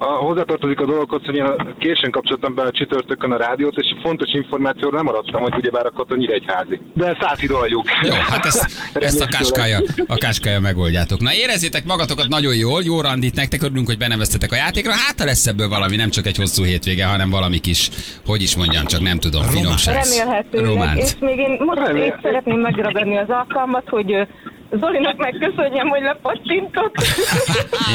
a, 0.02 0.04
hozzátartozik 0.04 0.80
a 0.80 0.87
dologhoz, 0.87 1.21
hogy 1.25 1.35
én 1.35 1.42
a- 1.42 1.57
későn 1.78 2.11
kapcsoltam 2.11 2.54
be 2.54 2.62
a 2.62 2.71
csütörtökön 2.71 3.33
a 3.33 3.37
rádiót, 3.37 3.76
és 3.76 3.87
fontos 4.02 4.33
információról 4.33 4.97
nem 4.97 5.04
maradtam, 5.04 5.40
hogy 5.42 5.54
ugyebár 5.54 5.87
a 5.87 5.90
Kata 5.90 6.16
nyíregyházi. 6.16 6.80
De 6.95 7.07
ezt 7.07 7.23
átidoljuk. 7.23 7.85
Jó, 8.02 8.12
hát 8.14 8.45
ezt, 8.45 8.66
ezt 9.09 9.21
a 9.21 9.26
káskája, 9.26 9.78
a 10.07 10.14
káskája 10.16 10.61
megoldjátok. 10.61 11.21
Na 11.21 11.33
érezzétek 11.35 11.85
magatokat 11.85 12.28
nagyon 12.28 12.54
jól, 12.54 12.83
jó 12.85 13.00
randit 13.00 13.35
nektek, 13.35 13.62
örülünk, 13.62 13.87
hogy 13.87 13.99
beneveztetek 13.99 14.52
a 14.52 14.57
játékra. 14.57 14.92
Hát 14.92 15.19
ha 15.19 15.25
lesz 15.25 15.47
ebből 15.47 15.69
valami, 15.69 15.97
nem 15.97 16.11
csak 16.11 16.26
egy 16.26 16.37
hosszú 16.37 16.64
hétvége, 16.64 17.07
hanem 17.07 17.30
valami 17.30 17.59
kis, 17.59 17.90
hogy 18.26 18.42
is 18.42 18.57
mondjam, 18.57 18.85
csak 18.87 19.00
nem 19.00 19.19
tudom, 19.19 19.42
finomság. 19.42 19.95
Remélhetőleg. 19.95 20.66
Románt. 20.66 20.99
És 20.99 21.12
még 21.21 21.38
én 21.38 21.57
most 21.66 21.78
Remélem. 21.87 22.09
itt 22.09 22.23
szeretném 22.23 22.59
megragadni 22.61 23.16
az 23.19 23.28
alkalmat, 23.28 23.88
hogy 23.88 24.26
Zolinak 24.73 25.17
megköszönjem, 25.17 25.89
hogy 25.89 26.03
lepattintott. 26.03 26.95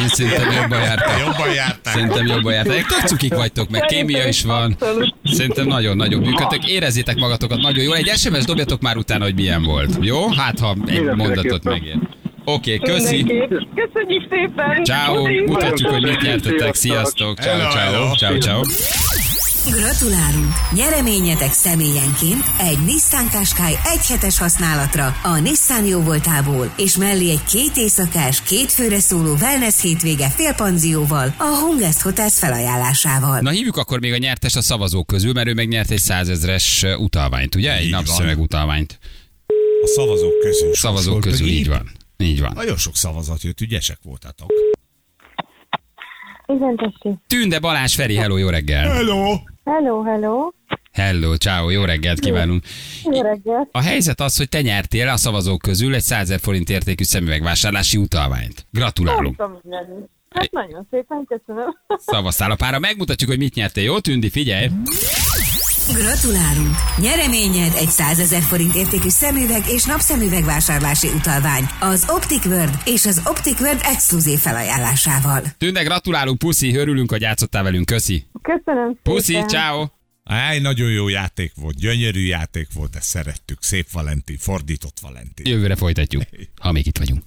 Én 0.02 0.08
szerintem 0.08 0.52
jobban 0.52 0.82
jártam. 0.82 1.18
Jobban 1.18 1.54
jártál. 1.54 1.94
Szerintem 1.94 2.26
jobban 2.26 2.54
jártak. 2.54 2.76
Tök 2.76 3.06
cukik 3.06 3.34
vagytok, 3.36 3.70
meg 3.70 3.86
kémia 3.86 4.28
is 4.28 4.44
van. 4.44 4.76
Szerintem 5.24 5.68
nagyon-nagyon 5.68 6.22
működtök. 6.22 6.70
Érezzétek 6.70 7.16
magatokat 7.16 7.62
nagyon 7.62 7.84
jól. 7.84 7.96
Egy 7.96 8.08
SMS 8.08 8.46
dobjatok 8.46 8.82
már 8.82 8.98
utána, 8.98 9.24
hogy 9.24 9.36
milyen 9.36 9.64
volt. 9.64 9.98
Jó? 10.02 10.30
Hát, 10.30 10.60
ha 10.60 10.76
egy 10.86 11.04
mondatot 11.04 11.64
megér. 11.64 11.98
Oké, 12.46 12.76
okay, 12.76 12.94
köszi. 12.94 13.24
Köszönjük 13.76 14.28
szépen. 14.30 14.84
Ciao, 14.84 15.28
mutatjuk, 15.46 15.92
hogy 15.92 16.02
mit 16.02 16.20
Sziasztok. 16.20 16.52
nyertetek. 16.52 16.74
Sziasztok, 16.74 17.40
ciao, 17.40 17.70
ciao, 17.70 18.16
ciao, 18.16 18.38
ciao. 18.38 18.62
Gratulálunk! 19.70 20.54
Nyereményetek 20.72 21.52
személyenként 21.52 22.44
egy 22.60 22.80
Nissan 22.86 23.30
Qashqai 23.30 23.74
egy 23.84 24.06
hetes 24.08 24.38
használatra 24.38 25.06
a 25.24 25.40
Nissan 25.40 25.86
jóvoltából, 25.86 26.74
és 26.78 26.98
mellé 26.98 27.30
egy 27.30 27.44
két 27.44 27.76
éjszakás, 27.76 28.42
két 28.42 28.72
főre 28.72 29.00
szóló 29.00 29.34
wellness 29.34 29.82
hétvége 29.82 30.30
félpanzióval 30.30 31.34
a 31.38 31.58
Hungest 31.62 32.02
Hotels 32.02 32.40
felajánlásával. 32.40 33.40
Na 33.40 33.50
hívjuk 33.50 33.78
akkor 33.78 34.00
még 34.00 34.14
a 34.14 34.18
nyertes 34.18 34.56
a 34.56 34.62
szavazók 34.62 35.08
közül, 35.08 35.34
mert 35.34 35.48
ő 35.48 35.54
megnyert 35.54 35.92
egy 35.92 36.00
százezres 36.00 36.86
utalványt, 36.98 37.56
ugye? 37.56 37.76
Egy 37.76 37.90
napszöveg 37.90 38.40
utalványt. 38.40 39.00
A 39.82 39.88
szavazók 39.88 40.40
közül. 40.40 40.74
Szavazók 40.74 41.14
sokszor 41.14 41.32
közül, 41.32 41.48
így 41.48 41.68
van. 41.68 41.92
Így 42.18 42.42
van. 42.42 42.52
Nagyon 42.56 42.78
sok 42.78 42.96
szavazat 42.96 43.44
jött, 43.44 43.62
ügyesek 43.62 43.98
voltatok. 44.04 44.54
Igen, 46.48 46.76
tessék. 46.76 47.20
Tünde 47.28 47.60
Balázs 47.60 47.96
Feri, 47.96 48.16
hello, 48.16 48.38
jó 48.38 48.50
reggel. 48.50 48.90
Hello! 48.90 49.38
Hello, 49.66 50.04
hello. 50.04 50.52
Hello, 50.92 51.36
ciao, 51.36 51.70
jó 51.70 51.84
reggelt 51.84 52.20
kívánunk. 52.20 52.64
Jó 53.04 53.22
reggelt. 53.22 53.70
A 53.72 53.82
helyzet 53.82 54.22
az, 54.22 54.38
hogy 54.38 54.50
te 54.50 54.62
nyertél 54.62 55.10
a 55.10 55.18
szavazók 55.18 55.62
közül 55.62 55.96
egy 55.96 56.02
100 56.02 56.28
000 56.28 56.40
forint 56.40 56.70
értékű 56.70 57.04
szemüvegvásárlási 57.04 57.98
utalványt. 57.98 58.66
Gratulálunk. 58.72 59.36
Tudom 59.36 59.60
nyerni. 59.64 59.96
Hát 60.30 60.52
nagyon 60.52 60.88
szépen 60.92 61.26
köszönöm. 61.28 61.78
Szavaztál 61.98 62.52
a 62.52 62.56
pára, 62.56 62.80
megmutatjuk, 62.80 63.30
hogy 63.30 63.40
mit 63.40 63.54
nyertél. 63.54 63.84
Jó, 63.84 64.00
Tündi, 64.00 64.30
figyelj! 64.30 64.68
Gratulálunk! 65.94 66.76
Nyereményed 66.98 67.74
egy 67.76 67.90
100 67.90 68.20
ezer 68.20 68.42
forint 68.42 68.76
értékű 68.76 69.10
szemüveg 69.10 69.62
és 69.68 69.84
napszemüveg 69.84 70.44
vásárlási 70.44 71.08
utalvány 71.08 71.64
az 71.80 72.06
Optic 72.08 72.46
World 72.46 72.78
és 72.86 73.06
az 73.06 73.22
Optic 73.26 73.60
World 73.60 73.80
exkluzív 73.84 74.40
felajánlásával. 74.40 75.42
Tünde, 75.58 75.84
gratulálunk, 75.84 76.38
puszi, 76.38 76.76
örülünk, 76.76 77.12
hogy 77.12 77.22
játszottál 77.22 77.64
velünk, 77.64 77.86
köszi. 77.86 78.26
Köszönöm 78.42 79.00
Puszi, 79.04 79.34
szépen. 79.34 79.48
ciao. 79.48 79.88
Áj, 80.24 80.60
nagyon 80.60 80.92
jó 80.92 81.08
játék 81.08 81.52
volt, 81.56 81.76
gyönyörű 81.76 82.26
játék 82.26 82.68
volt, 82.74 82.96
ezt 82.96 83.08
szerettük. 83.08 83.58
Szép 83.62 83.88
Valentin, 83.92 84.38
fordított 84.38 84.98
Valentin. 85.02 85.46
Jövőre 85.46 85.76
folytatjuk, 85.76 86.24
ha 86.62 86.72
még 86.72 86.88
itt 86.88 86.98
vagyunk. 86.98 87.24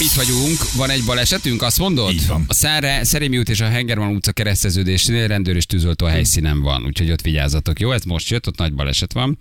Itt 0.00 0.12
vagyunk, 0.12 0.72
van 0.72 0.90
egy 0.90 1.04
balesetünk, 1.04 1.62
azt 1.62 1.78
mondod? 1.78 2.12
Így 2.12 2.26
van. 2.26 2.44
A 2.48 2.54
Száre, 2.54 3.04
Szerémi 3.04 3.38
út 3.38 3.48
és 3.48 3.60
a 3.60 3.68
Hengerman 3.68 4.14
utca 4.14 4.32
kereszteződésnél 4.32 5.26
rendőr 5.26 5.56
és 5.56 5.66
tűzoltó 5.66 6.06
helyszínen 6.06 6.60
van, 6.60 6.84
úgyhogy 6.84 7.10
ott 7.10 7.20
vigyázzatok. 7.20 7.80
Jó, 7.80 7.92
ez 7.92 8.02
most 8.02 8.30
jött, 8.30 8.46
ott 8.46 8.56
nagy 8.58 8.74
baleset 8.74 9.12
van. 9.12 9.38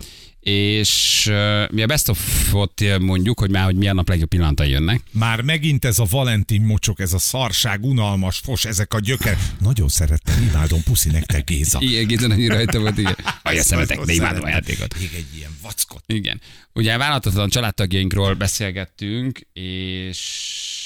És 0.50 1.26
uh, 1.30 1.72
mi 1.72 1.82
a 1.82 1.86
best 1.86 2.10
of-ot 2.10 3.00
mondjuk, 3.00 3.40
hogy 3.40 3.50
már 3.50 3.64
hogy 3.64 3.76
milyen 3.76 3.96
nap 3.96 4.10
legjobb 4.10 4.28
pillanatai 4.28 4.70
jönnek. 4.70 5.02
Már 5.12 5.42
megint 5.42 5.86
ez 5.86 6.00
a 6.00 6.06
Valentin 6.10 6.62
mocsok, 6.62 7.00
ez 7.00 7.14
a 7.14 7.18
szarság, 7.18 7.84
unalmas, 7.84 8.38
fos, 8.38 8.66
ezek 8.66 8.94
a 8.94 9.00
gyöker. 9.00 9.38
Nagyon 9.60 9.88
szerettem, 9.88 10.50
imádom, 10.50 10.84
puszi 10.84 11.10
nektek, 11.10 11.46
Géza. 11.46 11.80
Igen, 11.82 12.08
Géza 12.08 12.28
nagyon 12.28 12.48
rajta 12.48 12.80
volt, 12.80 12.98
igen. 12.98 13.18
Olyan 13.50 13.64
szemetek, 13.64 14.00
de 14.00 14.14
imádom 14.14 14.44
a 14.44 14.50
játékot. 14.50 15.00
Még 15.00 15.12
egy 15.16 15.36
ilyen 15.36 15.52
vackot. 15.62 16.04
Igen. 16.06 16.42
Ugye 16.74 16.98
vállalhatatlan 16.98 17.50
családtagjainkról 17.50 18.34
beszélgettünk, 18.34 19.40
és 19.54 20.77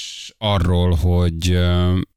arról, 0.44 0.94
hogy 0.94 1.58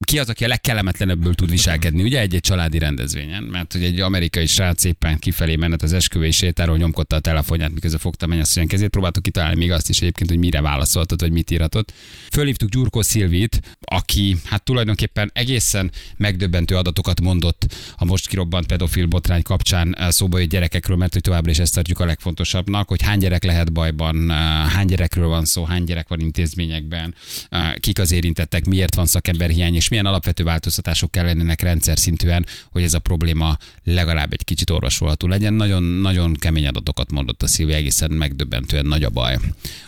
ki 0.05 0.19
az, 0.19 0.29
aki 0.29 0.43
a 0.43 0.47
legkellemetlenebből 0.47 1.33
tud 1.33 1.49
viselkedni, 1.49 2.03
ugye 2.03 2.19
egy-egy 2.19 2.41
családi 2.41 2.77
rendezvényen, 2.77 3.43
mert 3.43 3.71
hogy 3.71 3.83
egy 3.83 3.99
amerikai 3.99 4.45
srác 4.45 4.83
éppen 4.83 5.19
kifelé 5.19 5.55
menet 5.55 5.81
az 5.81 5.93
esküvői 5.93 6.31
sétáról 6.31 6.77
nyomkodta 6.77 7.15
a 7.15 7.19
telefonját, 7.19 7.73
miközben 7.73 7.99
fogta 7.99 8.27
mennyasszony 8.27 8.67
kezét, 8.67 8.89
próbáltuk 8.89 9.23
kitalálni 9.23 9.57
még 9.57 9.71
azt 9.71 9.89
is 9.89 10.01
egyébként, 10.01 10.29
hogy 10.29 10.39
mire 10.39 10.61
válaszoltat, 10.61 11.21
vagy 11.21 11.31
mit 11.31 11.51
írhatott. 11.51 11.93
Fölhívtuk 12.31 12.69
Gyurkó 12.69 13.01
Szilvit, 13.01 13.59
aki 13.79 14.37
hát 14.43 14.63
tulajdonképpen 14.63 15.31
egészen 15.33 15.91
megdöbbentő 16.17 16.75
adatokat 16.75 17.21
mondott 17.21 17.65
a 17.95 18.05
most 18.05 18.27
kirobbant 18.27 18.67
pedofil 18.67 19.05
botrány 19.05 19.41
kapcsán 19.41 19.95
eh, 19.97 20.11
szóba 20.11 20.39
jött 20.39 20.49
gyerekekről, 20.49 20.97
mert 20.97 21.13
hogy 21.13 21.21
továbbra 21.21 21.51
is 21.51 21.59
ezt 21.59 21.73
tartjuk 21.73 21.99
a 21.99 22.05
legfontosabbnak, 22.05 22.87
hogy 22.87 23.01
hány 23.01 23.19
gyerek 23.19 23.43
lehet 23.43 23.71
bajban, 23.71 24.31
eh, 24.31 24.37
hány 24.69 24.87
gyerekről 24.87 25.27
van 25.27 25.45
szó, 25.45 25.63
hány 25.63 25.83
gyerek 25.83 26.07
van 26.07 26.19
intézményekben, 26.19 27.15
eh, 27.49 27.73
kik 27.79 27.99
az 27.99 28.13
érintettek, 28.15 28.65
miért 28.65 28.95
van 28.95 29.05
szakemberhiány, 29.05 29.75
és 29.75 29.87
milyen 29.87 30.05
alapvető 30.05 30.43
változtatások 30.43 31.11
kellenének 31.11 31.61
rendszer 31.61 31.97
szintűen, 31.97 32.45
hogy 32.71 32.83
ez 32.83 32.93
a 32.93 32.99
probléma 32.99 33.57
legalább 33.83 34.33
egy 34.33 34.43
kicsit 34.43 34.69
orvosolható 34.69 35.27
legyen. 35.27 35.53
Nagyon, 35.53 35.83
nagyon 35.83 36.33
kemény 36.33 36.67
adatokat 36.67 37.11
mondott 37.11 37.43
a 37.43 37.47
Szilvi, 37.47 37.73
egészen 37.73 38.11
megdöbbentően 38.11 38.85
nagy 38.85 39.03
a 39.03 39.09
baj 39.09 39.37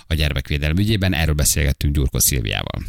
a 0.07 0.13
gyermekvédelem 0.13 0.77
ügyében. 0.77 1.13
Erről 1.13 1.33
beszélgettünk 1.33 1.95
Gyurko 1.95 2.19
Szilviával. 2.19 2.81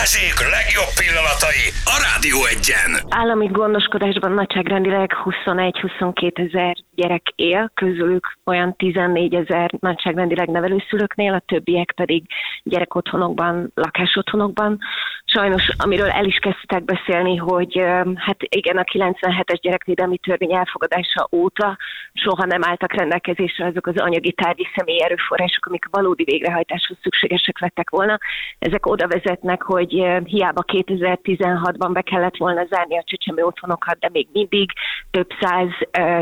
Balázsék 0.00 0.38
legjobb 0.58 0.92
pillanatai 1.00 1.64
a 1.94 1.96
Rádió 2.06 2.38
egyen. 2.54 2.90
Állami 3.08 3.46
gondoskodásban 3.46 4.32
nagyságrendileg 4.32 5.10
21-22 5.24 6.48
ezer 6.48 6.76
gyerek 6.94 7.22
él, 7.34 7.70
közülük 7.74 8.38
olyan 8.44 8.76
14 8.76 9.34
ezer 9.34 9.70
nagyságrendileg 9.80 10.48
nevelőszülőknél, 10.48 11.32
a 11.34 11.42
többiek 11.46 11.92
pedig 11.96 12.22
gyerekotthonokban, 12.62 13.72
lakásotthonokban. 13.74 14.78
Sajnos, 15.24 15.70
amiről 15.76 16.10
el 16.10 16.24
is 16.24 16.36
kezdtek 16.36 16.84
beszélni, 16.84 17.36
hogy 17.36 17.82
hát 18.14 18.36
igen, 18.38 18.76
a 18.76 18.82
97-es 18.82 19.58
gyerekvédelmi 19.60 20.18
törvény 20.18 20.54
elfogadása 20.54 21.28
óta 21.32 21.76
soha 22.12 22.44
nem 22.44 22.64
álltak 22.64 22.92
rendelkezésre 22.92 23.66
azok 23.66 23.86
az 23.86 23.96
anyagi 23.96 24.32
tárgyi 24.32 24.66
személyi 24.76 25.02
erőforrások, 25.02 25.66
amik 25.66 25.86
valódi 25.90 26.24
végrehajtáshoz 26.24 26.96
szükségesek 27.02 27.58
lettek 27.58 27.90
volna. 27.90 28.18
Ezek 28.58 28.86
oda 28.86 29.06
vezetnek, 29.06 29.62
hogy 29.62 29.89
ö, 29.94 30.18
hiába 30.24 30.62
2016-ban 30.66 31.90
be 31.92 32.02
kellett 32.02 32.36
volna 32.36 32.64
zárni 32.64 32.98
a 32.98 33.04
csecsemő 33.04 33.42
otthonokat, 33.42 33.98
de 33.98 34.08
még 34.12 34.28
mindig 34.32 34.70
több 35.10 35.28
száz 35.40 35.68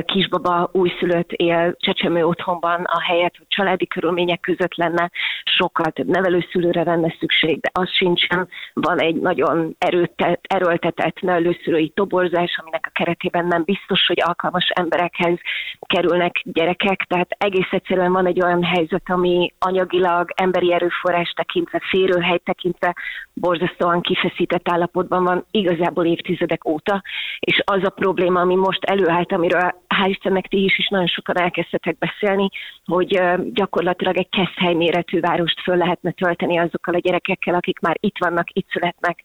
kisbaba 0.04 0.70
újszülött 0.72 1.32
él 1.32 1.76
csecsemő 1.78 2.24
otthonban, 2.26 2.82
a 2.84 3.00
helyet, 3.00 3.36
hogy 3.36 3.46
családi 3.48 3.86
körülmények 3.86 4.40
között 4.40 4.74
lenne, 4.74 5.10
sokkal 5.44 5.90
több 5.90 6.06
nevelőszülőre 6.06 6.82
lenne 6.82 7.14
szükség, 7.20 7.60
de 7.60 7.70
az 7.72 7.90
sincsen. 7.90 8.48
Van 8.72 9.00
egy 9.00 9.14
nagyon 9.14 9.76
erőtet, 9.78 10.40
erőltetett 10.42 11.20
nevelőszülői 11.20 11.88
toborzás, 11.88 12.60
aminek 12.62 12.86
a 12.88 12.90
keretében 12.92 13.46
nem 13.46 13.62
biztos, 13.64 14.06
hogy 14.06 14.22
alkalmas 14.26 14.70
emberekhez 14.74 15.38
kerülnek 15.86 16.42
gyerekek, 16.44 17.04
tehát 17.08 17.30
egész 17.38 17.70
egyszerűen 17.70 18.12
van 18.12 18.26
egy 18.26 18.42
olyan 18.42 18.64
helyzet, 18.64 19.10
ami 19.10 19.52
anyagilag, 19.58 20.30
emberi 20.34 20.72
erőforrás 20.72 21.30
tekintve, 21.30 21.80
férőhely 21.90 22.38
tekintve 22.38 22.94
borzasztóan 23.58 24.00
kifeszített 24.00 24.68
állapotban 24.68 25.24
van 25.24 25.46
igazából 25.50 26.04
évtizedek 26.04 26.68
óta, 26.68 27.02
és 27.38 27.62
az 27.64 27.84
a 27.84 27.90
probléma, 27.90 28.40
ami 28.40 28.54
most 28.54 28.84
előállít, 28.84 29.32
amiről 29.32 29.74
hál' 29.88 30.08
Istennek 30.08 30.46
ti 30.46 30.64
is, 30.64 30.78
is 30.78 30.88
nagyon 30.88 31.06
sokan 31.06 31.38
elkezdtetek 31.38 31.98
beszélni, 31.98 32.48
hogy 32.84 33.20
gyakorlatilag 33.52 34.16
egy 34.16 34.28
keszthely 34.28 34.74
méretű 34.74 35.20
várost 35.20 35.60
föl 35.60 35.76
lehetne 35.76 36.10
tölteni 36.10 36.58
azokkal 36.58 36.94
a 36.94 36.98
gyerekekkel, 36.98 37.54
akik 37.54 37.80
már 37.80 37.96
itt 38.00 38.16
vannak, 38.18 38.46
itt 38.52 38.68
születnek, 38.70 39.22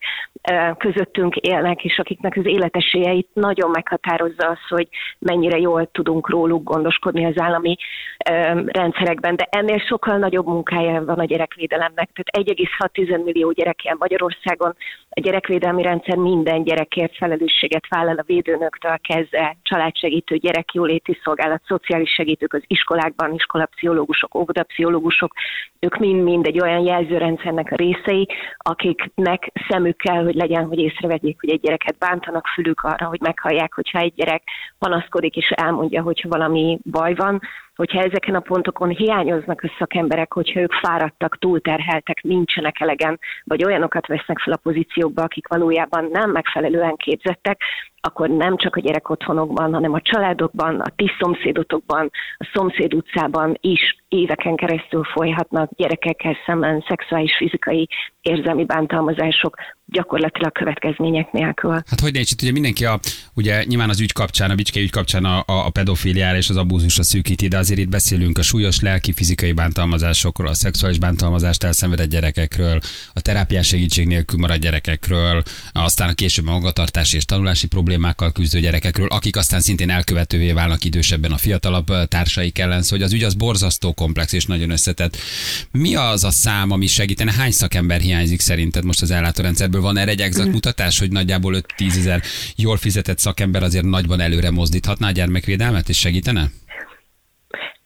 közöttünk 0.77 1.35
élnek, 1.35 1.83
és 1.83 1.99
akiknek 1.99 2.37
az 2.37 2.45
életesélyeit 2.45 3.27
nagyon 3.33 3.69
meghatározza 3.69 4.47
az, 4.47 4.67
hogy 4.69 4.87
mennyire 5.19 5.57
jól 5.57 5.89
tudunk 5.91 6.29
róluk 6.29 6.63
gondoskodni 6.63 7.25
az 7.25 7.39
állami 7.39 7.75
rendszerekben. 8.65 9.35
De 9.35 9.47
ennél 9.49 9.79
sokkal 9.79 10.17
nagyobb 10.17 10.45
munkája 10.45 11.05
van 11.05 11.19
a 11.19 11.25
gyerekvédelemnek. 11.25 12.09
Tehát 12.13 12.49
1,6 12.49 13.23
millió 13.23 13.51
gyerek 13.51 13.83
él 13.83 13.95
Magyarországon. 13.99 14.22
A 15.15 15.19
gyerekvédelmi 15.19 15.81
rendszer 15.81 16.15
minden 16.17 16.63
gyerekért 16.63 17.15
felelősséget 17.15 17.87
vállal 17.89 18.17
a 18.17 18.23
védőnöktől 18.25 18.97
kezdve, 19.01 19.57
családsegítő, 19.61 20.35
gyerekjóléti 20.35 21.19
szolgálat, 21.23 21.61
szociális 21.67 22.09
segítők 22.09 22.53
az 22.53 22.63
iskolákban, 22.67 23.33
iskolapszichológusok, 23.33 24.35
óvodapszichológusok, 24.35 25.33
ők 25.79 25.97
mind-mind 25.97 26.47
egy 26.47 26.59
olyan 26.59 26.85
jelzőrendszernek 26.85 27.71
a 27.71 27.75
részei, 27.75 28.27
akiknek 28.57 29.51
szemük 29.69 29.97
kell, 29.97 30.23
hogy 30.23 30.35
legyen, 30.35 30.65
hogy 30.65 30.79
észrevegyék, 30.79 31.39
hogy 31.39 31.49
egy 31.49 31.61
gyereket 31.61 31.97
bántanak 31.97 32.47
fülük 32.47 32.81
arra, 32.81 33.05
hogy 33.05 33.21
meghallják, 33.21 33.73
hogyha 33.73 33.99
egy 33.99 34.13
gyerek 34.13 34.43
panaszkodik 34.79 35.35
és 35.35 35.49
elmondja, 35.49 36.01
hogyha 36.01 36.29
valami 36.29 36.79
baj 36.83 37.13
van, 37.13 37.41
hogyha 37.75 38.01
ezeken 38.01 38.35
a 38.35 38.39
pontokon 38.39 38.89
hiányoznak 38.89 39.61
a 39.63 39.73
szakemberek, 39.77 40.33
hogyha 40.33 40.59
ők 40.59 40.73
fáradtak, 40.73 41.37
túlterheltek, 41.39 42.21
nincsenek 42.21 42.79
elegen, 42.79 43.19
vagy 43.43 43.63
olyanokat 43.63 44.07
vesznek 44.07 44.39
fel 44.39 44.53
a 44.53 44.59
pozíciókba, 44.63 45.21
akik 45.21 45.47
valójában 45.47 46.09
nem 46.11 46.31
megfelelően 46.31 46.95
képzettek, 46.95 47.61
akkor 48.01 48.29
nem 48.29 48.57
csak 48.57 48.75
a 48.75 48.79
gyerek 48.79 49.09
otthonokban, 49.09 49.73
hanem 49.73 49.93
a 49.93 50.01
családokban, 50.01 50.79
a 50.79 50.91
ti 50.95 51.11
szomszédotokban, 51.19 52.09
a 52.37 52.49
szomszéd 52.53 52.93
utcában 52.93 53.57
is 53.61 54.02
éveken 54.13 54.55
keresztül 54.55 55.03
folyhatnak 55.03 55.69
gyerekekkel 55.75 56.35
szemben 56.45 56.83
szexuális, 56.87 57.35
fizikai, 57.37 57.87
érzelmi 58.21 58.65
bántalmazások 58.65 59.55
gyakorlatilag 59.85 60.51
következmények 60.51 61.31
nélkül. 61.31 61.71
Hát 61.71 61.99
hogy 61.99 62.13
nincs 62.13 62.31
itt, 62.31 62.41
ugye 62.41 62.51
mindenki 62.51 62.85
a, 62.85 62.99
ugye 63.33 63.63
nyilván 63.63 63.89
az 63.89 63.99
ügy 63.99 64.11
kapcsán, 64.11 64.51
a 64.51 64.55
Bicske 64.55 64.79
ügy 64.79 64.89
kapcsán 64.89 65.25
a, 65.25 65.43
a 65.45 65.69
pedofiliára 65.69 66.37
és 66.37 66.49
az 66.49 66.57
abúzusra 66.57 67.03
szűkíti, 67.03 67.47
de 67.47 67.57
azért 67.57 67.79
itt 67.79 67.89
beszélünk 67.89 68.37
a 68.37 68.41
súlyos 68.41 68.79
lelki, 68.79 69.13
fizikai 69.13 69.51
bántalmazásokról, 69.51 70.47
a 70.47 70.53
szexuális 70.53 70.99
bántalmazást 70.99 71.63
elszenvedett 71.63 72.09
gyerekekről, 72.09 72.79
a 73.13 73.21
terápiás 73.21 73.67
segítség 73.67 74.07
nélkül 74.07 74.39
maradt 74.39 74.59
gyerekekről, 74.59 75.43
aztán 75.71 76.09
a 76.09 76.13
később 76.13 76.47
a 76.47 76.51
magatartási 76.51 77.15
és 77.15 77.25
tanulási 77.25 77.67
problémákkal 77.67 78.31
küzdő 78.31 78.59
gyerekekről, 78.59 79.07
akik 79.07 79.35
aztán 79.35 79.59
szintén 79.59 79.89
elkövetővé 79.89 80.51
válnak 80.51 80.83
idősebben 80.83 81.31
a 81.31 81.37
fiatalabb 81.37 81.87
társaik 82.07 82.59
ellen, 82.59 82.81
szóval 82.81 82.97
hogy 82.97 83.07
az 83.07 83.13
ügy 83.13 83.23
az 83.23 83.33
borzasztó 83.33 83.93
komplex 84.03 84.31
és 84.31 84.45
nagyon 84.45 84.69
összetett. 84.69 85.17
Mi 85.71 85.95
az 85.95 86.23
a 86.23 86.31
szám, 86.31 86.71
ami 86.71 86.87
segítene? 86.87 87.31
Hány 87.31 87.51
szakember 87.51 88.01
hiányzik 88.01 88.39
szerinted 88.39 88.83
most 88.83 89.01
az 89.01 89.11
ellátórendszerből? 89.11 89.81
Van 89.81 89.97
erre 89.97 90.11
egy 90.11 90.21
exakt 90.21 90.51
mutatás, 90.51 90.99
hogy 90.99 91.11
nagyjából 91.11 91.63
5-10 91.77 91.97
ezer 91.97 92.21
jól 92.55 92.77
fizetett 92.77 93.19
szakember 93.19 93.63
azért 93.63 93.85
nagyban 93.85 94.19
előre 94.19 94.51
mozdíthatná 94.51 95.07
a 95.07 95.11
gyermekvédelmet 95.11 95.89
és 95.89 95.97
segítene? 95.97 96.51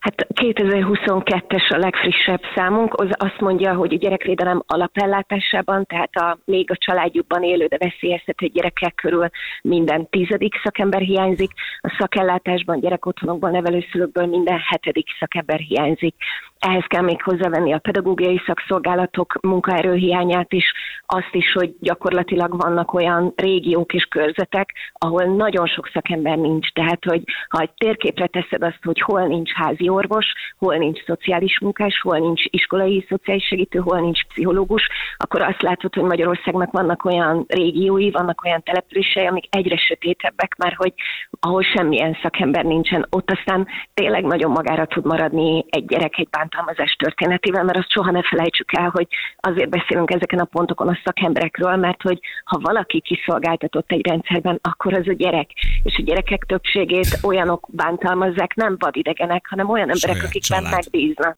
Hát 0.08 0.26
2022-es 0.34 1.72
a 1.74 1.76
legfrissebb 1.76 2.40
számunk, 2.54 2.94
az 2.94 3.08
azt 3.10 3.40
mondja, 3.40 3.74
hogy 3.74 3.92
a 3.92 3.96
gyerekvédelem 3.96 4.62
alapellátásában, 4.66 5.84
tehát 5.86 6.16
a 6.16 6.38
még 6.44 6.70
a 6.70 6.76
családjukban 6.76 7.42
élő, 7.42 7.66
de 7.66 7.76
veszélyeztető 7.78 8.46
gyerekek 8.46 8.94
körül 8.94 9.28
minden 9.62 10.08
tizedik 10.10 10.54
szakember 10.62 11.00
hiányzik, 11.00 11.50
a 11.80 11.96
szakellátásban, 11.98 12.80
gyerekotthonokban, 12.80 13.50
nevelőszülőkből 13.50 14.26
minden 14.26 14.58
hetedik 14.58 15.06
szakember 15.18 15.58
hiányzik. 15.58 16.14
Ehhez 16.58 16.84
kell 16.86 17.02
még 17.02 17.22
hozzávenni 17.22 17.72
a 17.72 17.78
pedagógiai 17.78 18.40
szakszolgálatok 18.46 19.38
munkaerőhiányát 19.42 20.52
is, 20.52 20.72
azt 21.06 21.30
is, 21.32 21.52
hogy 21.52 21.74
gyakorlatilag 21.80 22.56
vannak 22.56 22.94
olyan 22.94 23.32
régiók 23.36 23.92
és 23.92 24.04
körzetek, 24.04 24.74
ahol 24.92 25.24
nagyon 25.24 25.66
sok 25.66 25.90
szakember 25.92 26.36
nincs. 26.36 26.72
Tehát, 26.72 27.04
hogy 27.04 27.22
ha 27.48 27.60
egy 27.60 27.70
térképre 27.76 28.26
teszed 28.26 28.62
azt, 28.62 28.78
hogy 28.82 29.00
hol 29.00 29.26
nincs 29.26 29.52
házi 29.52 29.88
orvos, 29.88 30.26
hol 30.58 30.76
nincs 30.76 31.04
szociális 31.04 31.60
munkás, 31.60 32.00
hol 32.00 32.18
nincs 32.18 32.42
iskolai 32.44 33.06
szociális 33.08 33.46
segítő, 33.46 33.78
hol 33.78 34.00
nincs 34.00 34.26
pszichológus, 34.26 34.88
akkor 35.16 35.40
azt 35.40 35.62
látod, 35.62 35.94
hogy 35.94 36.02
Magyarországnak 36.02 36.72
vannak 36.72 37.04
olyan 37.04 37.44
régiói, 37.48 38.10
vannak 38.10 38.44
olyan 38.44 38.62
települései, 38.62 39.26
amik 39.26 39.44
egyre 39.50 39.76
sötétebbek, 39.76 40.56
már 40.56 40.74
hogy 40.76 40.92
ahol 41.40 41.62
semmilyen 41.62 42.16
szakember 42.22 42.64
nincsen, 42.64 43.06
ott 43.10 43.30
aztán 43.30 43.66
tényleg 43.94 44.24
nagyon 44.24 44.50
magára 44.50 44.86
tud 44.86 45.04
maradni 45.04 45.64
egy 45.68 45.84
gyerek 45.84 46.18
egy 46.18 46.28
bántalmazás 46.48 46.96
történetével, 46.98 47.64
mert 47.64 47.78
azt 47.78 47.90
soha 47.90 48.10
ne 48.10 48.22
felejtsük 48.22 48.76
el, 48.76 48.88
hogy 48.88 49.06
azért 49.40 49.68
beszélünk 49.68 50.10
ezeken 50.10 50.38
a 50.38 50.44
pontokon 50.44 50.88
a 50.88 50.98
szakemberekről, 51.04 51.76
mert 51.76 52.02
hogy 52.02 52.20
ha 52.44 52.58
valaki 52.58 53.00
kiszolgáltatott 53.00 53.90
egy 53.90 54.06
rendszerben, 54.06 54.58
akkor 54.62 54.94
az 54.94 55.08
a 55.08 55.12
gyerek. 55.12 55.50
És 55.82 55.96
a 55.98 56.02
gyerekek 56.02 56.44
többségét 56.44 57.18
olyanok 57.22 57.66
bántalmazzák, 57.68 58.54
nem 58.54 58.76
vadidegenek, 58.78 59.46
hanem 59.48 59.70
olyan 59.70 59.90
emberek, 59.90 60.16
Saját 60.16 60.24
akikben 60.24 60.62
család. 60.62 60.74
megbíznak. 60.74 61.34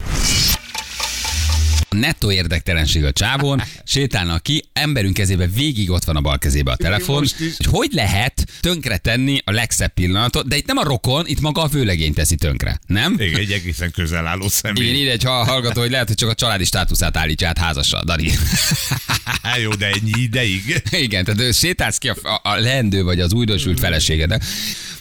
Nettó 2.01 2.31
érdektelenség 2.31 3.05
a 3.05 3.13
csávon, 3.13 3.63
sétálnak 3.85 4.43
ki, 4.43 4.65
emberünk 4.73 5.15
kezébe 5.15 5.47
végig 5.47 5.91
ott 5.91 6.05
van 6.05 6.17
a 6.17 6.21
bal 6.21 6.39
kezébe 6.39 6.71
a 6.71 6.77
telefon, 6.77 7.17
hogy 7.17 7.35
hogy 7.71 7.93
lehet 7.93 8.47
tönkre 8.61 8.97
tenni 8.97 9.39
a 9.45 9.51
legszebb 9.51 9.93
pillanatot, 9.93 10.49
de 10.49 10.57
itt 10.57 10.67
nem 10.67 10.77
a 10.77 10.85
rokon, 10.85 11.27
itt 11.27 11.41
maga 11.41 11.63
a 11.63 11.67
vőlegény 11.67 12.15
teszi 12.15 12.35
tönkre, 12.35 12.79
nem? 12.87 13.17
Igen, 13.19 13.41
egy 13.41 13.53
egészen 13.53 13.91
közel 13.91 14.27
álló 14.27 14.49
személy. 14.49 14.85
Igen, 14.85 15.01
ide 15.01 15.11
egy 15.11 15.23
ha- 15.23 15.45
hallgató, 15.45 15.81
hogy 15.81 15.91
lehet, 15.91 16.07
hogy 16.07 16.17
csak 16.17 16.29
a 16.29 16.35
családi 16.35 16.65
státuszát 16.65 17.17
állítja 17.17 17.49
át 17.49 17.59
házasra, 17.59 18.05
Dani. 18.05 18.31
Jó, 19.63 19.75
de 19.75 19.87
ennyi 19.87 20.11
ideig. 20.23 20.83
Igen, 20.91 21.25
tehát 21.25 21.55
sétálsz 21.55 21.99
ki 21.99 22.09
a, 22.09 22.17
a, 22.23 22.41
a 22.43 22.59
leendő 22.59 23.03
vagy 23.03 23.21
az 23.21 23.33
újdonsült 23.33 23.79
feleségednek. 23.79 24.45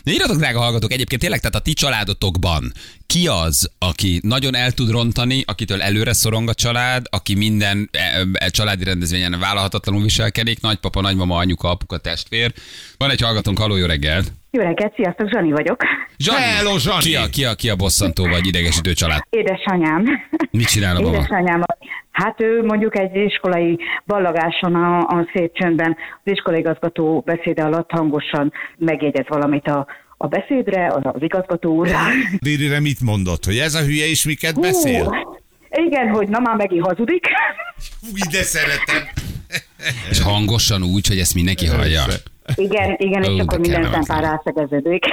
Írjatok, 0.10 0.38
drága 0.38 0.60
hallgatók, 0.60 0.92
egyébként 0.92 1.22
tényleg, 1.22 1.40
tehát 1.40 1.56
a 1.56 1.60
ti 1.60 1.74
családotokban 1.74 2.72
ki 3.08 3.28
az, 3.28 3.72
aki 3.80 4.20
nagyon 4.24 4.56
el 4.56 4.72
tud 4.72 4.92
rontani, 4.92 5.44
akitől 5.46 5.82
előre 5.82 6.14
szorong 6.14 6.50
a 6.50 6.54
család, 6.54 7.06
aki 7.10 7.36
minden 7.36 7.90
e, 7.92 8.26
e, 8.34 8.50
családi 8.50 8.84
rendezvényen 8.84 9.40
vállalhatatlanul 9.40 10.02
viselkedik, 10.02 10.62
nagypapa, 10.62 11.02
nagymama, 11.02 11.38
anyuka, 11.38 11.70
apuka, 11.70 11.98
testvér. 11.98 12.54
Van 12.98 13.10
egy 13.10 13.22
hallgatónk, 13.22 13.60
haló, 13.60 13.76
jó 13.76 13.86
reggelt! 13.86 14.32
Jó 14.52 14.62
reggelt, 14.62 14.94
sziasztok, 14.96 15.30
Zsani 15.30 15.52
vagyok. 15.52 15.84
Zsani, 16.18 16.42
Hello, 16.42 16.78
Zsani! 16.78 17.02
Ki 17.02 17.16
a, 17.16 17.28
ki, 17.28 17.46
a, 17.46 17.54
ki 17.54 17.70
a 17.70 17.76
bosszantó 17.76 18.28
vagy 18.28 18.48
idegesítő 18.48 18.94
család? 18.94 19.22
Édesanyám. 19.30 20.06
Mit 20.52 20.68
csinál 20.68 20.96
a? 20.96 21.00
Édesanyám. 21.00 21.64
Hát 22.24 22.42
ő 22.42 22.64
mondjuk 22.64 22.98
egy 22.98 23.16
iskolai 23.16 23.80
ballagáson 24.06 24.76
a, 24.76 24.98
a 24.98 25.30
szép 25.34 25.54
csöndben 25.54 25.96
az 26.24 26.32
iskolaigazgató 26.32 27.24
beszéde 27.26 27.64
alatt 27.64 27.92
hangosan 27.92 28.54
megjegyez 28.78 29.26
valamit 29.28 29.68
a, 29.68 29.88
a 30.18 30.28
beszédre, 30.28 30.88
az, 30.88 31.02
az 31.04 31.22
igazgató 31.22 31.76
úr. 31.76 31.90
Dirire 32.40 32.80
mit 32.80 33.02
mondott, 33.02 33.46
hogy 33.46 33.58
ez 33.58 33.76
a 33.76 33.82
hülye 33.82 34.06
is 34.06 34.26
miket 34.26 34.60
beszél? 34.60 35.04
Hú, 35.04 35.38
igen, 35.70 36.08
hogy 36.08 36.30
na 36.30 36.40
már 36.40 36.56
megint 36.56 36.86
hazudik. 36.86 37.28
Fúj, 38.02 38.20
de 38.32 38.44
szeretem. 38.44 39.04
És 40.10 40.20
hangosan 40.20 40.84
úgy, 40.84 41.08
hogy 41.08 41.20
ezt 41.20 41.34
mindenki 41.34 41.66
hallja. 41.66 42.06
Igen, 42.56 42.96
igen, 42.98 43.24
és 43.24 43.40
akkor 43.40 43.60
minden 43.60 43.92
szempár 43.92 44.22
rászegeződik. 44.22 45.04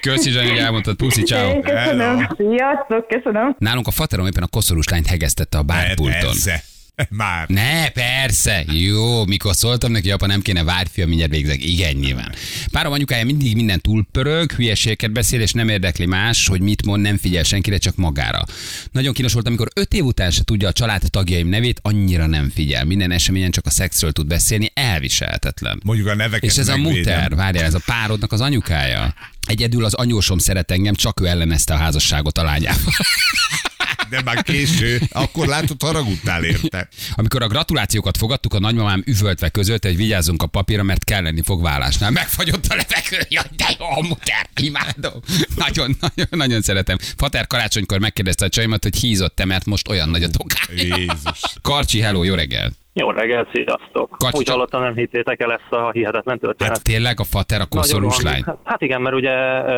Köszi, 0.00 0.30
Zsani, 0.30 0.48
hogy 0.48 0.58
elmondtad. 0.58 0.96
Puszi, 0.96 1.22
ciao. 1.22 1.60
Köszönöm, 1.60 2.28
sziasztok, 2.36 3.08
köszönöm. 3.08 3.56
Nálunk 3.58 3.86
a 3.86 3.90
faterom 3.90 4.26
éppen 4.26 4.42
a 4.42 4.46
koszorús 4.46 4.88
lányt 4.88 5.06
hegesztette 5.06 5.58
a 5.58 5.62
bárpulton. 5.62 6.20
Persze. 6.20 6.62
Már. 7.10 7.48
Ne, 7.48 7.88
persze. 7.88 8.64
Jó, 8.72 9.24
mikor 9.24 9.54
szóltam 9.54 9.92
neki, 9.92 10.10
apa, 10.10 10.26
nem 10.26 10.40
kéne 10.40 10.62
várj, 10.62 10.88
fiam, 10.92 11.08
mindjárt 11.08 11.32
végzek. 11.32 11.64
Igen, 11.64 11.96
nyilván. 11.96 12.34
Párom 12.70 12.92
anyukája 12.92 13.24
mindig 13.24 13.54
minden 13.54 13.80
túlpörög, 13.80 14.52
hülyeségeket 14.52 15.12
beszél, 15.12 15.40
és 15.40 15.52
nem 15.52 15.68
érdekli 15.68 16.06
más, 16.06 16.46
hogy 16.46 16.60
mit 16.60 16.86
mond, 16.86 17.02
nem 17.02 17.16
figyel 17.16 17.42
senkire, 17.42 17.78
csak 17.78 17.96
magára. 17.96 18.44
Nagyon 18.92 19.12
kínos 19.12 19.32
volt, 19.32 19.46
amikor 19.46 19.68
öt 19.74 19.94
év 19.94 20.04
után 20.04 20.30
se 20.30 20.44
tudja 20.44 20.68
a 20.68 20.72
család 20.72 21.02
tagjaim 21.10 21.48
nevét, 21.48 21.80
annyira 21.82 22.26
nem 22.26 22.50
figyel. 22.50 22.84
Minden 22.84 23.10
eseményen 23.10 23.50
csak 23.50 23.66
a 23.66 23.70
szexről 23.70 24.12
tud 24.12 24.26
beszélni, 24.26 24.70
elviselhetetlen. 24.74 25.80
Mondjuk 25.84 26.08
a 26.08 26.14
neveket 26.14 26.50
És 26.50 26.56
ez 26.56 26.68
a 26.68 26.76
muter, 26.76 27.34
várjál, 27.34 27.64
ez 27.64 27.74
a 27.74 27.82
párodnak 27.86 28.32
az 28.32 28.40
anyukája. 28.40 29.14
Egyedül 29.48 29.84
az 29.84 29.94
anyósom 29.94 30.38
szeret 30.38 30.70
engem, 30.70 30.94
csak 30.94 31.20
ő 31.20 31.26
ellenezte 31.26 31.74
a 31.74 31.76
házasságot 31.76 32.38
a 32.38 32.42
lányával. 32.42 32.92
De 34.10 34.22
már 34.22 34.42
késő. 34.42 35.02
Akkor 35.12 35.46
látod, 35.46 35.82
haragudtál 35.82 36.44
érte. 36.44 36.88
Amikor 37.14 37.42
a 37.42 37.46
gratulációkat 37.46 38.16
fogadtuk, 38.16 38.54
a 38.54 38.58
nagymamám 38.58 39.02
üvöltve 39.06 39.48
között, 39.48 39.84
hogy 39.84 39.96
vigyázzunk 39.96 40.42
a 40.42 40.46
papírra, 40.46 40.82
mert 40.82 41.04
kelleni 41.04 41.42
fog 41.42 41.62
vállásnál. 41.62 42.10
Megfagyott 42.10 42.66
a 42.66 42.74
levegő, 42.74 43.26
jaj, 43.28 43.44
de 43.56 43.76
jó, 43.78 43.86
a 43.86 44.02
muter, 44.02 44.48
imádom. 44.60 45.20
Nagyon, 45.56 45.96
nagyon, 46.00 46.26
nagyon 46.30 46.62
szeretem. 46.62 46.98
Fater 47.16 47.46
karácsonykor 47.46 47.98
megkérdezte 47.98 48.44
a 48.44 48.48
csajmat, 48.48 48.82
hogy 48.82 48.96
hízott-e, 48.96 49.44
mert 49.44 49.64
most 49.64 49.88
olyan 49.88 50.08
nagy 50.08 50.22
a 50.22 50.28
tokája. 50.28 50.96
Jézus. 50.96 51.40
Karcsi, 51.62 52.00
hello, 52.00 52.22
jó 52.22 52.34
reggel. 52.34 52.72
Jó 53.00 53.10
reggel, 53.10 53.48
sziasztok. 53.52 54.16
Kacsi, 54.18 54.38
Úgy 54.38 54.48
hallottam, 54.48 54.82
nem 54.82 54.94
hittétek 54.94 55.40
el 55.40 55.52
ezt 55.52 55.72
a 55.72 55.90
hihetetlen 55.90 56.38
történetet. 56.38 56.76
Hát 56.76 56.86
tényleg 56.86 57.20
a 57.20 57.24
fater 57.24 57.60
a 57.60 57.66
koszorús 57.66 58.22
lány. 58.22 58.42
van. 58.46 58.58
Hát 58.64 58.82
igen, 58.82 59.00
mert 59.00 59.14
ugye 59.14 59.36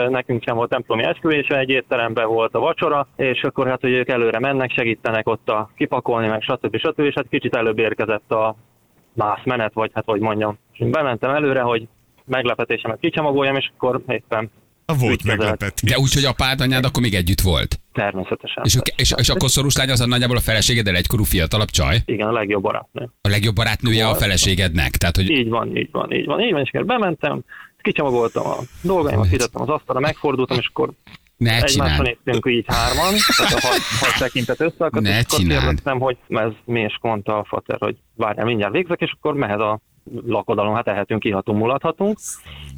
nekünk 0.09 0.43
sem 0.43 0.57
volt 0.57 0.71
templomi 0.71 1.03
esküvés, 1.05 1.47
egy 1.47 1.69
étteremben 1.69 2.29
volt 2.29 2.55
a 2.55 2.59
vacsora, 2.59 3.09
és 3.17 3.43
akkor 3.43 3.69
hát 3.69 3.81
hogy 3.81 3.93
ők 3.93 4.09
előre 4.09 4.39
mennek, 4.39 4.73
segítenek 4.73 5.29
ott 5.29 5.49
a 5.49 5.71
kipakolni, 5.77 6.29
meg 6.29 6.43
stb. 6.43 6.77
stb. 6.77 7.01
És 7.01 7.15
hát 7.15 7.27
kicsit 7.31 7.57
előbb 7.57 7.79
érkezett 7.79 8.31
a 8.33 8.57
más 9.13 9.41
menet, 9.45 9.73
vagy 9.73 9.91
hát 9.95 10.05
hogy 10.05 10.21
mondjam. 10.21 10.59
És 10.73 10.79
én 10.79 10.91
bementem 10.91 11.35
előre, 11.35 11.61
hogy 11.61 11.89
meglepetésemet 12.25 13.01
kicsomagoljam, 13.01 13.57
és 13.57 13.71
akkor 13.77 14.01
éppen 14.07 14.51
volt 14.95 15.25
meglepetés. 15.25 15.91
De 15.91 15.99
úgy, 15.99 16.13
hogy 16.13 16.25
apád, 16.25 16.61
anyád 16.61 16.85
akkor 16.85 17.03
még 17.03 17.15
együtt 17.15 17.41
volt. 17.41 17.81
természetesen. 17.93 18.63
És, 18.65 18.77
a- 18.77 18.83
és, 18.97 19.13
és 19.17 19.29
a 19.29 19.37
koszorús 19.37 19.77
lány 19.77 19.91
az 19.91 20.01
a 20.01 20.07
nagyjából 20.07 20.37
a 20.37 20.41
feleségeddel 20.41 20.97
egykorú 20.97 21.25
fiatalabb 21.25 21.71
csaj? 21.71 21.99
Igen, 22.05 22.27
a 22.29 22.33
legjobb 22.33 22.63
barátnő. 22.63 23.09
A 23.21 23.29
legjobb 23.29 23.55
barátnője 23.55 24.05
a 24.05 24.07
Volt. 24.09 24.19
feleségednek. 24.21 24.91
Tehát, 24.91 25.17
hogy 25.17 25.31
Így 25.31 25.49
van, 25.49 25.77
így 25.77 25.89
van, 25.93 26.13
így 26.13 26.27
van, 26.27 26.41
így 26.41 26.53
van, 26.53 26.61
és 26.61 26.71
akkor 26.73 26.87
bementem, 26.87 27.41
kicsomagoltam 27.83 28.47
a 28.47 28.57
dolgaimat, 28.83 29.29
kitettem 29.29 29.63
az 29.63 29.69
asztalra, 29.69 30.01
megfordultam, 30.01 30.59
és 30.59 30.67
akkor 30.67 30.91
ne 31.37 31.51
egymásra 31.55 31.69
csináld. 31.85 32.03
néztünk 32.25 32.47
így 32.55 32.65
hárman, 32.67 33.15
tehát 33.37 33.53
a 33.53 33.61
hat, 33.67 33.79
hat 34.01 34.19
tekintet 34.19 34.61
összeakadt, 34.61 35.01
Ne 35.05 35.19
és 35.19 35.25
akkor 35.29 35.47
kérdeztem, 35.47 35.99
hogy 36.01 36.17
ez 36.29 36.51
mi, 36.65 36.81
és 36.81 36.99
mondta 37.01 37.39
a 37.39 37.45
fater, 37.49 37.77
hogy 37.81 37.97
várjál, 38.17 38.45
mindjárt 38.47 38.73
végzek, 38.73 39.01
és 39.01 39.13
akkor 39.19 39.35
mehet 39.35 39.61
a 39.61 39.81
lakodalom, 40.27 40.75
hát 40.75 40.89
ehetünk, 40.89 41.25
ihatunk, 41.25 41.59
mulathatunk. 41.59 42.19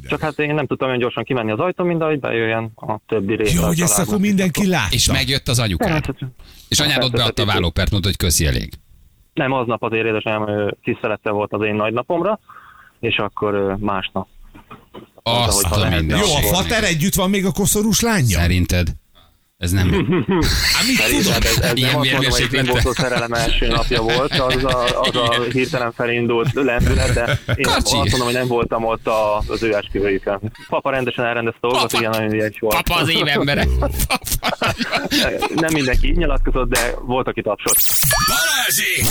Csak 0.07 0.19
hát 0.19 0.39
én 0.39 0.53
nem 0.53 0.67
tudtam 0.67 0.87
olyan 0.87 0.99
gyorsan 0.99 1.23
kimenni 1.23 1.51
az 1.51 1.59
ajtón, 1.59 1.87
mint 1.87 2.01
ahogy 2.01 2.19
bejöjjön 2.19 2.71
a 2.75 2.97
többi 3.07 3.35
része. 3.35 3.59
Jó, 3.59 3.65
hogy 3.65 3.81
ezt 3.81 3.99
akkor 3.99 4.19
mindenki 4.19 4.67
látta. 4.67 4.93
És 4.95 5.11
megjött 5.11 5.47
az 5.47 5.59
anyukád. 5.59 5.87
Természetesen. 5.87 6.35
És 6.69 6.79
anyád 6.79 7.03
ott 7.03 7.11
beadta 7.11 7.41
a 7.41 7.45
vállópert, 7.45 7.91
mondta, 7.91 8.09
hogy 8.09 8.17
köszi 8.17 8.45
elég. 8.45 8.73
Nem, 9.33 9.51
aznap 9.51 9.83
azért 9.83 10.05
édesanyám 10.05 10.47
ő 10.47 10.77
tisztelete 10.83 11.29
volt 11.29 11.53
az 11.53 11.61
én 11.61 11.75
nagynapomra, 11.75 12.39
és 12.99 13.17
akkor 13.17 13.77
másnap. 13.79 14.27
Azt 15.23 15.65
a 15.71 15.89
minden. 15.89 16.17
Jó, 16.17 16.35
a 16.35 16.41
fater 16.41 16.83
együtt 16.83 17.13
van 17.13 17.29
még 17.29 17.45
a 17.45 17.51
koszorús 17.51 17.99
lánya? 18.01 18.39
Szerinted? 18.39 18.87
Ez 19.63 19.71
nem... 19.71 19.89
Hát 20.75 20.87
mit 20.87 20.99
ez, 20.99 21.27
ez 21.61 21.71
Ilyen 21.75 21.91
nem 21.91 21.99
azt 21.99 22.11
mondom, 22.11 22.31
hogy. 22.31 22.47
Timbótó 22.49 22.91
szerelem 22.93 23.33
első 23.33 23.67
napja 23.67 24.01
volt, 24.01 24.39
az 24.39 24.63
a, 24.63 25.01
az 25.01 25.15
a 25.15 25.41
hirtelen 25.51 25.91
felindult 25.91 26.53
lendület, 26.53 27.13
de 27.13 27.39
én 27.55 27.65
Kacsi. 27.65 27.79
azt 27.79 27.93
mondom, 27.93 28.23
hogy 28.23 28.33
nem 28.33 28.47
voltam 28.47 28.85
ott 28.85 29.07
a, 29.07 29.37
az 29.47 29.63
ő 29.63 29.75
esküvőjükön. 29.75 30.39
Papa 30.69 30.89
rendesen 30.91 31.25
elrendezte 31.25 31.59
dolgot, 31.61 31.81
Papa. 31.81 31.97
igen, 31.97 32.09
nagyon 32.09 32.33
ügyes 32.33 32.59
volt. 32.59 32.75
Papa 32.75 32.95
az 33.01 33.09
évembere. 33.09 33.67
Nem 35.55 35.73
mindenki 35.73 36.07
így 36.07 36.17
nyilatkozott, 36.17 36.69
de 36.69 36.93
volt, 37.01 37.27
aki 37.27 37.41
tapsott. 37.41 37.79
Balázsék! 38.27 39.05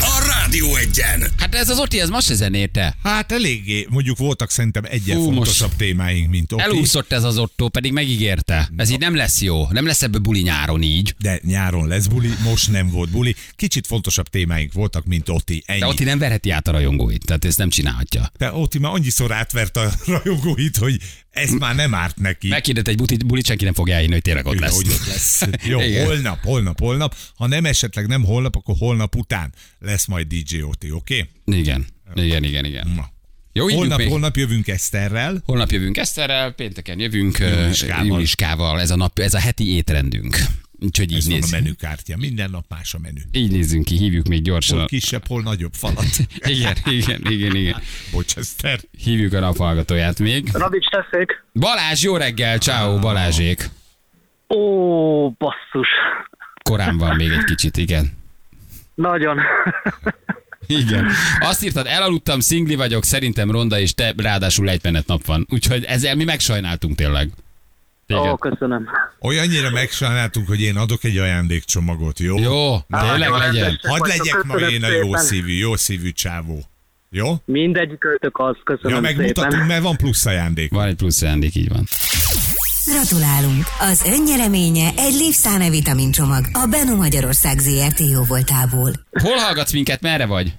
A 0.00 0.24
Rádió 0.26 0.76
egyen! 0.76 1.30
Hát 1.38 1.54
ez 1.54 1.68
az 1.68 1.78
Oti, 1.78 2.00
ez 2.00 2.08
ma 2.08 2.20
se 2.20 2.34
zenérte. 2.34 2.94
Hát 3.02 3.32
eléggé, 3.32 3.86
mondjuk 3.90 4.16
voltak 4.18 4.50
szerintem 4.50 4.82
egyen 4.90 5.20
fontosabb 5.22 5.70
témáink, 5.76 6.30
mint 6.30 6.52
Oki. 6.52 6.62
Elúszott 6.62 7.12
ez 7.12 7.24
az 7.24 7.38
Otto, 7.38 7.68
pedig 7.68 7.92
megígérte. 7.92 8.68
Ez 8.76 8.90
így 8.90 8.98
nem 8.98 9.16
lesz 9.16 9.40
jó. 9.40 9.66
Nem 9.78 9.86
lesz 9.86 10.02
ebből 10.02 10.20
buli 10.20 10.40
nyáron 10.40 10.82
így. 10.82 11.14
De 11.18 11.40
nyáron 11.42 11.88
lesz 11.88 12.06
buli, 12.06 12.30
most 12.44 12.70
nem 12.70 12.90
volt 12.90 13.10
buli. 13.10 13.34
Kicsit 13.56 13.86
fontosabb 13.86 14.28
témáink 14.28 14.72
voltak, 14.72 15.04
mint 15.04 15.28
Oti. 15.28 15.62
Ennyi. 15.66 15.80
De 15.80 15.86
Oti 15.86 16.04
nem 16.04 16.18
verheti 16.18 16.50
át 16.50 16.68
a 16.68 16.70
rajongóit, 16.70 17.24
tehát 17.24 17.44
ezt 17.44 17.58
nem 17.58 17.68
csinálhatja. 17.68 18.32
De 18.38 18.52
Oti 18.52 18.78
már 18.78 18.92
annyiszor 18.92 19.32
átvert 19.32 19.76
a 19.76 19.90
rajongóit, 20.06 20.76
hogy 20.76 21.00
ez 21.30 21.50
már 21.50 21.74
nem 21.74 21.94
árt 21.94 22.16
neki. 22.16 22.48
Meghirdett 22.48 22.88
egy 22.88 22.96
bulit, 22.96 23.26
bulit, 23.26 23.46
senki 23.46 23.64
nem 23.64 23.72
fogja 23.72 23.94
elhinni, 23.94 24.12
hogy 24.12 24.22
tényleg 24.22 24.46
ott 24.46 24.58
lesz. 24.58 24.74
Hogy 24.74 24.88
ott 24.88 25.06
lesz. 25.06 25.42
Jó, 25.64 25.80
Igen. 25.88 26.06
holnap, 26.06 26.44
holnap, 26.44 26.80
holnap. 26.80 27.16
Ha 27.34 27.46
nem 27.46 27.64
esetleg 27.64 28.06
nem 28.06 28.24
holnap, 28.24 28.56
akkor 28.56 28.74
holnap 28.78 29.16
után 29.16 29.52
lesz 29.78 30.06
majd 30.06 30.26
DJ 30.26 30.62
Oti, 30.62 30.90
oké? 30.90 31.28
Igen, 31.44 31.86
igen, 32.14 32.44
igen, 32.44 32.64
igen. 32.64 32.86
Okay? 32.92 33.04
Jó, 33.58 33.68
Holnap, 33.68 33.98
még. 33.98 34.08
holnap 34.08 34.36
jövünk 34.36 34.68
Eszterrel. 34.68 35.42
Holnap 35.46 35.70
jövünk 35.70 35.96
Eszterrel, 35.96 36.52
pénteken 36.52 37.00
jövünk 37.00 37.38
Juliskával. 37.38 38.06
Juliskával. 38.06 38.80
Ez 38.80 38.90
a, 38.90 38.96
nap, 38.96 39.18
ez 39.18 39.34
a 39.34 39.38
heti 39.38 39.74
étrendünk. 39.74 40.36
Úgyhogy 40.80 41.10
így 41.12 41.18
Ez 41.18 41.26
van 41.28 41.40
a 41.42 41.46
menükártya. 41.50 42.16
Minden 42.16 42.50
nap 42.50 42.64
más 42.68 42.94
a 42.94 42.98
menü. 42.98 43.20
Így 43.32 43.50
nézzünk 43.50 43.84
ki, 43.84 43.96
hívjuk 43.96 44.28
még 44.28 44.42
gyorsan. 44.42 44.78
Hol 44.78 44.86
kisebb, 44.86 45.26
hol 45.26 45.42
nagyobb 45.42 45.72
falat. 45.72 46.06
Igen, 46.54 46.76
igen, 46.84 47.20
igen, 47.28 47.56
igen. 47.56 47.82
Bocs, 48.12 48.36
Eszter. 48.36 48.80
Hívjuk 49.04 49.32
a 49.32 49.40
naphallgatóját 49.40 50.18
még. 50.18 50.48
Radics 50.52 50.86
tessék. 50.88 51.44
Balázs, 51.52 52.02
jó 52.02 52.16
reggel, 52.16 52.58
ciao 52.58 52.98
Balázsék. 52.98 53.70
Ó, 54.48 55.30
basszus. 55.30 55.88
Korán 56.62 56.96
van 56.98 57.16
még 57.16 57.30
egy 57.30 57.44
kicsit, 57.44 57.76
igen. 57.76 58.12
Nagyon. 58.94 59.38
Igen. 60.68 61.06
Azt 61.40 61.64
írtad, 61.64 61.86
elaludtam, 61.86 62.40
szingli 62.40 62.74
vagyok, 62.74 63.04
szerintem 63.04 63.50
ronda, 63.50 63.78
és 63.80 63.94
te 63.94 64.14
ráadásul 64.16 64.68
egy 64.68 64.80
menet 64.82 65.06
nap 65.06 65.26
van. 65.26 65.46
Úgyhogy 65.50 65.84
ezzel 65.84 66.14
mi 66.14 66.24
megsajnáltunk 66.24 66.96
tényleg. 66.96 67.28
Ó, 68.14 68.20
Téged. 68.22 68.38
köszönöm. 68.38 68.88
Olyannyira 69.20 69.70
megsajnáltunk, 69.70 70.48
hogy 70.48 70.60
én 70.60 70.76
adok 70.76 71.04
egy 71.04 71.18
ajándékcsomagot, 71.18 72.18
jó? 72.18 72.38
Jó, 72.38 72.76
tényleg 73.00 73.30
legyen. 73.30 73.80
Hadd 73.82 74.06
legyek 74.08 74.42
ma 74.42 74.56
én 74.56 74.84
a 74.84 74.88
jó 74.88 75.02
szépen. 75.06 75.20
szívű, 75.22 75.52
jó 75.52 75.76
szívű 75.76 76.10
csávó. 76.10 76.64
Jó? 77.10 77.36
Mindegyik 77.44 77.98
költök 77.98 78.38
az, 78.38 78.56
köszönöm 78.64 78.94
Ja, 78.94 79.00
megmutatunk, 79.00 79.50
szépen. 79.52 79.66
mert 79.66 79.82
van 79.82 79.96
plusz 79.96 80.26
ajándék. 80.26 80.70
Van 80.70 80.86
egy 80.88 80.94
plusz 80.96 81.22
ajándék, 81.22 81.54
így 81.54 81.68
van. 81.68 81.84
Gratulálunk! 82.92 83.64
Az 83.80 84.04
önnyereménye 84.18 84.88
egy 84.96 85.14
Lipszáne 85.20 85.70
vitamincsomag 85.70 86.44
a 86.52 86.66
Beno 86.70 86.96
Magyarország 86.96 87.58
ZRT 87.58 88.00
jóvoltából. 88.00 88.90
Hol 89.22 89.36
hallgatsz 89.36 89.72
minket, 89.72 90.00
merre 90.00 90.26
vagy? 90.26 90.52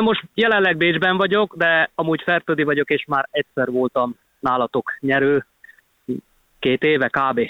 Most 0.00 0.22
jelenleg 0.34 0.76
Bécsben 0.76 1.16
vagyok, 1.16 1.54
de 1.56 1.90
amúgy 1.94 2.22
Fertődi 2.24 2.62
vagyok, 2.62 2.90
és 2.90 3.04
már 3.08 3.28
egyszer 3.30 3.70
voltam 3.70 4.16
nálatok 4.40 4.96
nyerő. 5.00 5.46
Két 6.58 6.82
éve 6.82 7.08
kb. 7.08 7.40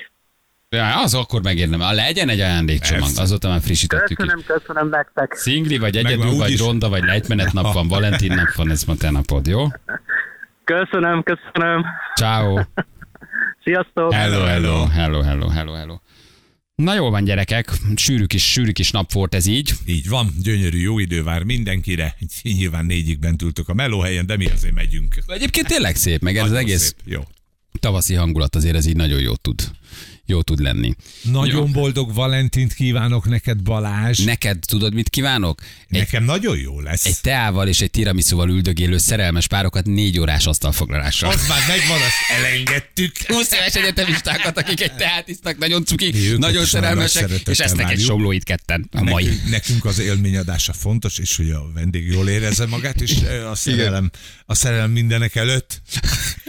Ja, 0.69 1.01
az 1.03 1.15
akkor 1.15 1.43
megérnem. 1.43 1.81
A 1.81 1.93
legyen 1.93 2.29
egy 2.29 2.41
ajándékcsomag, 2.41 3.09
azóta 3.17 3.49
már 3.49 3.61
frissítettük 3.61 4.09
is. 4.11 4.17
Köszönöm, 4.17 4.45
köszönöm 4.47 4.89
nektek. 4.89 5.35
Szingli 5.35 5.79
vagy 5.79 5.97
egyedül, 5.97 6.25
vagy 6.37 6.47
úgyis- 6.51 6.61
ronda, 6.61 6.89
vagy 6.89 7.03
lejtmenet 7.05 7.53
nap 7.53 7.73
van, 7.73 7.89
Valentin 7.95 8.33
nap 8.35 8.53
van, 8.55 8.71
ez 8.71 8.85
ma 8.85 8.95
te 8.95 9.11
napod, 9.11 9.47
jó? 9.47 9.67
Köszönöm, 10.65 11.23
köszönöm. 11.23 11.85
Ciao. 12.15 12.61
Sziasztok. 13.65 14.13
Hello, 14.13 14.45
hello, 14.45 14.87
hello, 14.87 15.21
hello, 15.23 15.49
hello, 15.49 15.73
hello. 15.73 15.97
Na 16.75 16.95
jól 16.95 17.11
van, 17.11 17.25
gyerekek, 17.25 17.71
sűrű 17.97 18.25
kis, 18.25 18.51
sűrű 18.51 18.71
kis 18.71 18.91
nap 18.91 19.13
volt 19.13 19.35
ez 19.35 19.47
így. 19.47 19.73
Így 19.87 20.09
van, 20.09 20.35
gyönyörű, 20.43 20.79
jó 20.79 20.99
idő 20.99 21.23
vár 21.23 21.43
mindenkire. 21.43 22.17
Nyilván 22.43 22.85
négyig 22.87 23.19
bent 23.19 23.43
ültök 23.43 23.69
a 23.69 23.75
melóhelyen, 23.75 24.27
de 24.27 24.37
mi 24.37 24.47
azért 24.47 24.75
megyünk. 24.75 25.17
Egyébként 25.27 25.67
tényleg 25.67 25.97
szép, 25.97 26.21
meg 26.23 26.37
ez 26.37 26.45
az 26.45 26.53
egész 26.53 26.81
szép, 26.83 26.95
Jó. 27.05 27.21
tavaszi 27.81 28.15
hangulat 28.15 28.57
azért 28.57 28.77
ez 28.77 28.87
így 28.87 28.97
nagyon 28.97 29.21
jó 29.21 29.35
tud, 29.35 29.71
jó 30.33 30.43
tud 30.43 30.61
lenni. 30.61 30.95
Nagyon 31.23 31.73
boldog 31.73 32.15
Valentint 32.15 32.75
kívánok 32.75 33.29
neked, 33.29 33.63
Balázs. 33.63 34.19
Neked 34.19 34.59
tudod, 34.67 34.95
mit 34.95 35.09
kívánok? 35.09 35.61
Egy, 35.91 35.99
Nekem 35.99 36.25
nagyon 36.25 36.59
jó 36.59 36.81
lesz. 36.81 37.05
egy 37.05 37.21
teával 37.21 37.69
és 37.69 37.81
egy 37.81 37.91
tiramisuval 37.91 38.49
üldögélő 38.49 38.99
szerelmes 38.99 39.47
párokat 39.47 39.87
négy 39.87 40.19
órás 40.19 40.47
asztalfoglalással. 40.47 41.31
Az 41.31 41.47
már 41.49 41.61
megvan, 41.69 41.97
azt 41.97 42.39
elengedtük. 42.39 43.17
20 43.27 43.53
éves 43.53 43.75
egyetemistákat, 43.75 44.59
akik 44.59 44.81
egy 44.81 44.95
teát 44.95 45.29
isznak, 45.29 45.59
nagyon 45.59 45.85
cuki, 45.85 46.15
nagyon 46.37 46.65
szerelmesek, 46.65 47.31
és 47.49 47.59
esznek 47.59 47.91
egy 47.91 48.01
somlóit 48.01 48.45
ketten 48.45 48.89
a 48.93 49.03
mai. 49.03 49.25
Nekünk, 49.25 49.51
nekünk 49.51 49.85
az 49.85 49.99
élményadása 49.99 50.73
fontos, 50.73 51.19
és 51.19 51.37
hogy 51.37 51.51
a 51.51 51.71
vendég 51.75 52.07
jól 52.07 52.29
érezze 52.29 52.67
magát, 52.67 53.01
és 53.01 53.13
a 53.51 53.55
szerelem, 53.55 54.11
a 54.47 54.55
szerelem 54.55 54.91
mindenek 54.91 55.35
előtt. 55.35 55.83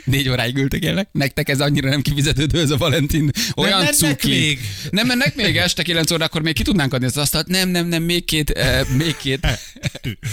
Négy 0.04 0.30
óráig 0.30 0.58
ültek 0.58 0.84
élnek. 0.84 1.08
Nektek 1.12 1.50
ez 1.50 1.60
annyira 1.60 1.90
nem 1.90 2.02
kifizetődő, 2.02 2.60
ez 2.62 2.70
a 2.70 2.78
Valentin. 2.78 3.30
Olyan 3.56 3.78
mennek 3.78 3.94
cuki. 3.94 4.30
még. 4.30 4.60
Nem 4.90 5.08
mennek 5.08 5.36
még 5.36 5.58
este 5.58 5.84
9 5.84 6.12
óra, 6.12 6.26
akkor 6.26 6.42
még 6.42 6.54
ki 6.54 6.64
tudnánk 6.64 6.94
adni 6.94 7.06
ezt 7.06 7.18
azt, 7.18 7.44
nem, 7.48 7.70
nem, 7.70 7.88
nem, 7.88 8.04
még 8.04 8.26
két, 8.26 8.50
eh, 8.50 8.82
még 8.98 9.16
két 9.18 9.48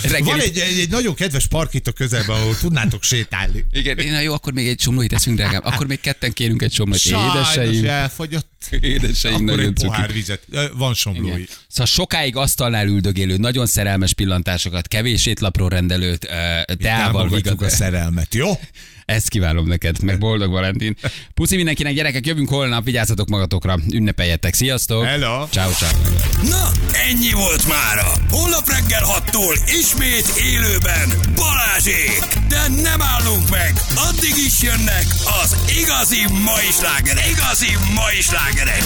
reggeli. 0.02 0.22
Van 0.22 0.40
egy, 0.40 0.58
egy, 0.58 0.78
egy 0.78 0.90
nagyon 0.90 1.14
kedves 1.14 1.46
park 1.46 1.74
itt 1.74 1.86
a 1.86 1.92
közelben, 1.92 2.36
ahol 2.36 2.56
tudnátok 2.56 3.02
sétálni. 3.02 3.64
Igen, 3.72 3.98
én, 3.98 4.12
na 4.12 4.20
jó, 4.20 4.32
akkor 4.32 4.52
még 4.52 4.68
egy 4.68 4.80
somlóit 4.80 5.12
eszünk, 5.12 5.36
drágám. 5.36 5.60
Akkor 5.64 5.86
még 5.86 6.00
ketten 6.00 6.32
kérünk 6.32 6.62
egy 6.62 6.72
somlóit. 6.72 7.00
Sajnos 7.00 7.56
Édeseim, 7.56 7.84
elfogyott. 7.84 8.48
édeseim, 8.80 9.34
Akkor 9.34 9.46
nagyon 9.46 9.64
egy 9.66 9.76
cuki. 9.76 9.86
pohár 9.86 10.12
vizet. 10.12 10.40
Ö, 10.50 10.64
Van 10.74 10.94
somlói. 10.94 11.30
Igen. 11.30 11.46
Szóval 11.68 11.86
sokáig 11.86 12.36
asztalnál 12.36 12.86
üldögélő, 12.86 13.36
nagyon 13.36 13.66
szerelmes 13.66 14.12
pillantásokat, 14.12 14.88
kevés 14.88 15.26
étlapról 15.26 15.68
rendelőt, 15.68 16.24
eh, 16.24 16.62
teával 16.78 17.22
Támogatjuk 17.22 17.62
a 17.62 17.68
szerelmet, 17.68 18.34
jó? 18.34 18.50
Ezt 19.10 19.28
kívánom 19.28 19.66
neked, 19.66 20.02
meg 20.02 20.18
boldog 20.18 20.50
Valentin. 20.50 20.96
Puszi 21.34 21.56
mindenkinek, 21.56 21.94
gyerekek, 21.94 22.26
jövünk 22.26 22.48
holnap, 22.48 22.84
vigyázzatok 22.84 23.28
magatokra, 23.28 23.78
ünnepeljetek, 23.92 24.54
sziasztok! 24.54 25.04
Hello. 25.04 25.46
Ciao, 25.50 25.70
ciao. 25.70 25.90
Na, 26.48 26.70
ennyi 27.08 27.32
volt 27.32 27.68
mára. 27.68 28.12
Holnap 28.30 28.68
reggel 28.68 29.02
6-tól 29.02 29.58
ismét 29.80 30.32
élőben 30.52 31.08
Balázsék. 31.34 32.22
De 32.48 32.68
nem 32.82 33.02
állunk 33.02 33.50
meg. 33.50 33.72
Addig 33.94 34.34
is 34.46 34.62
jönnek 34.62 35.06
az 35.42 35.56
igazi 35.82 36.24
mai 36.44 36.70
slágerek. 36.78 37.26
Igazi 37.28 37.70
mai 37.94 38.20
slágerek. 38.20 38.82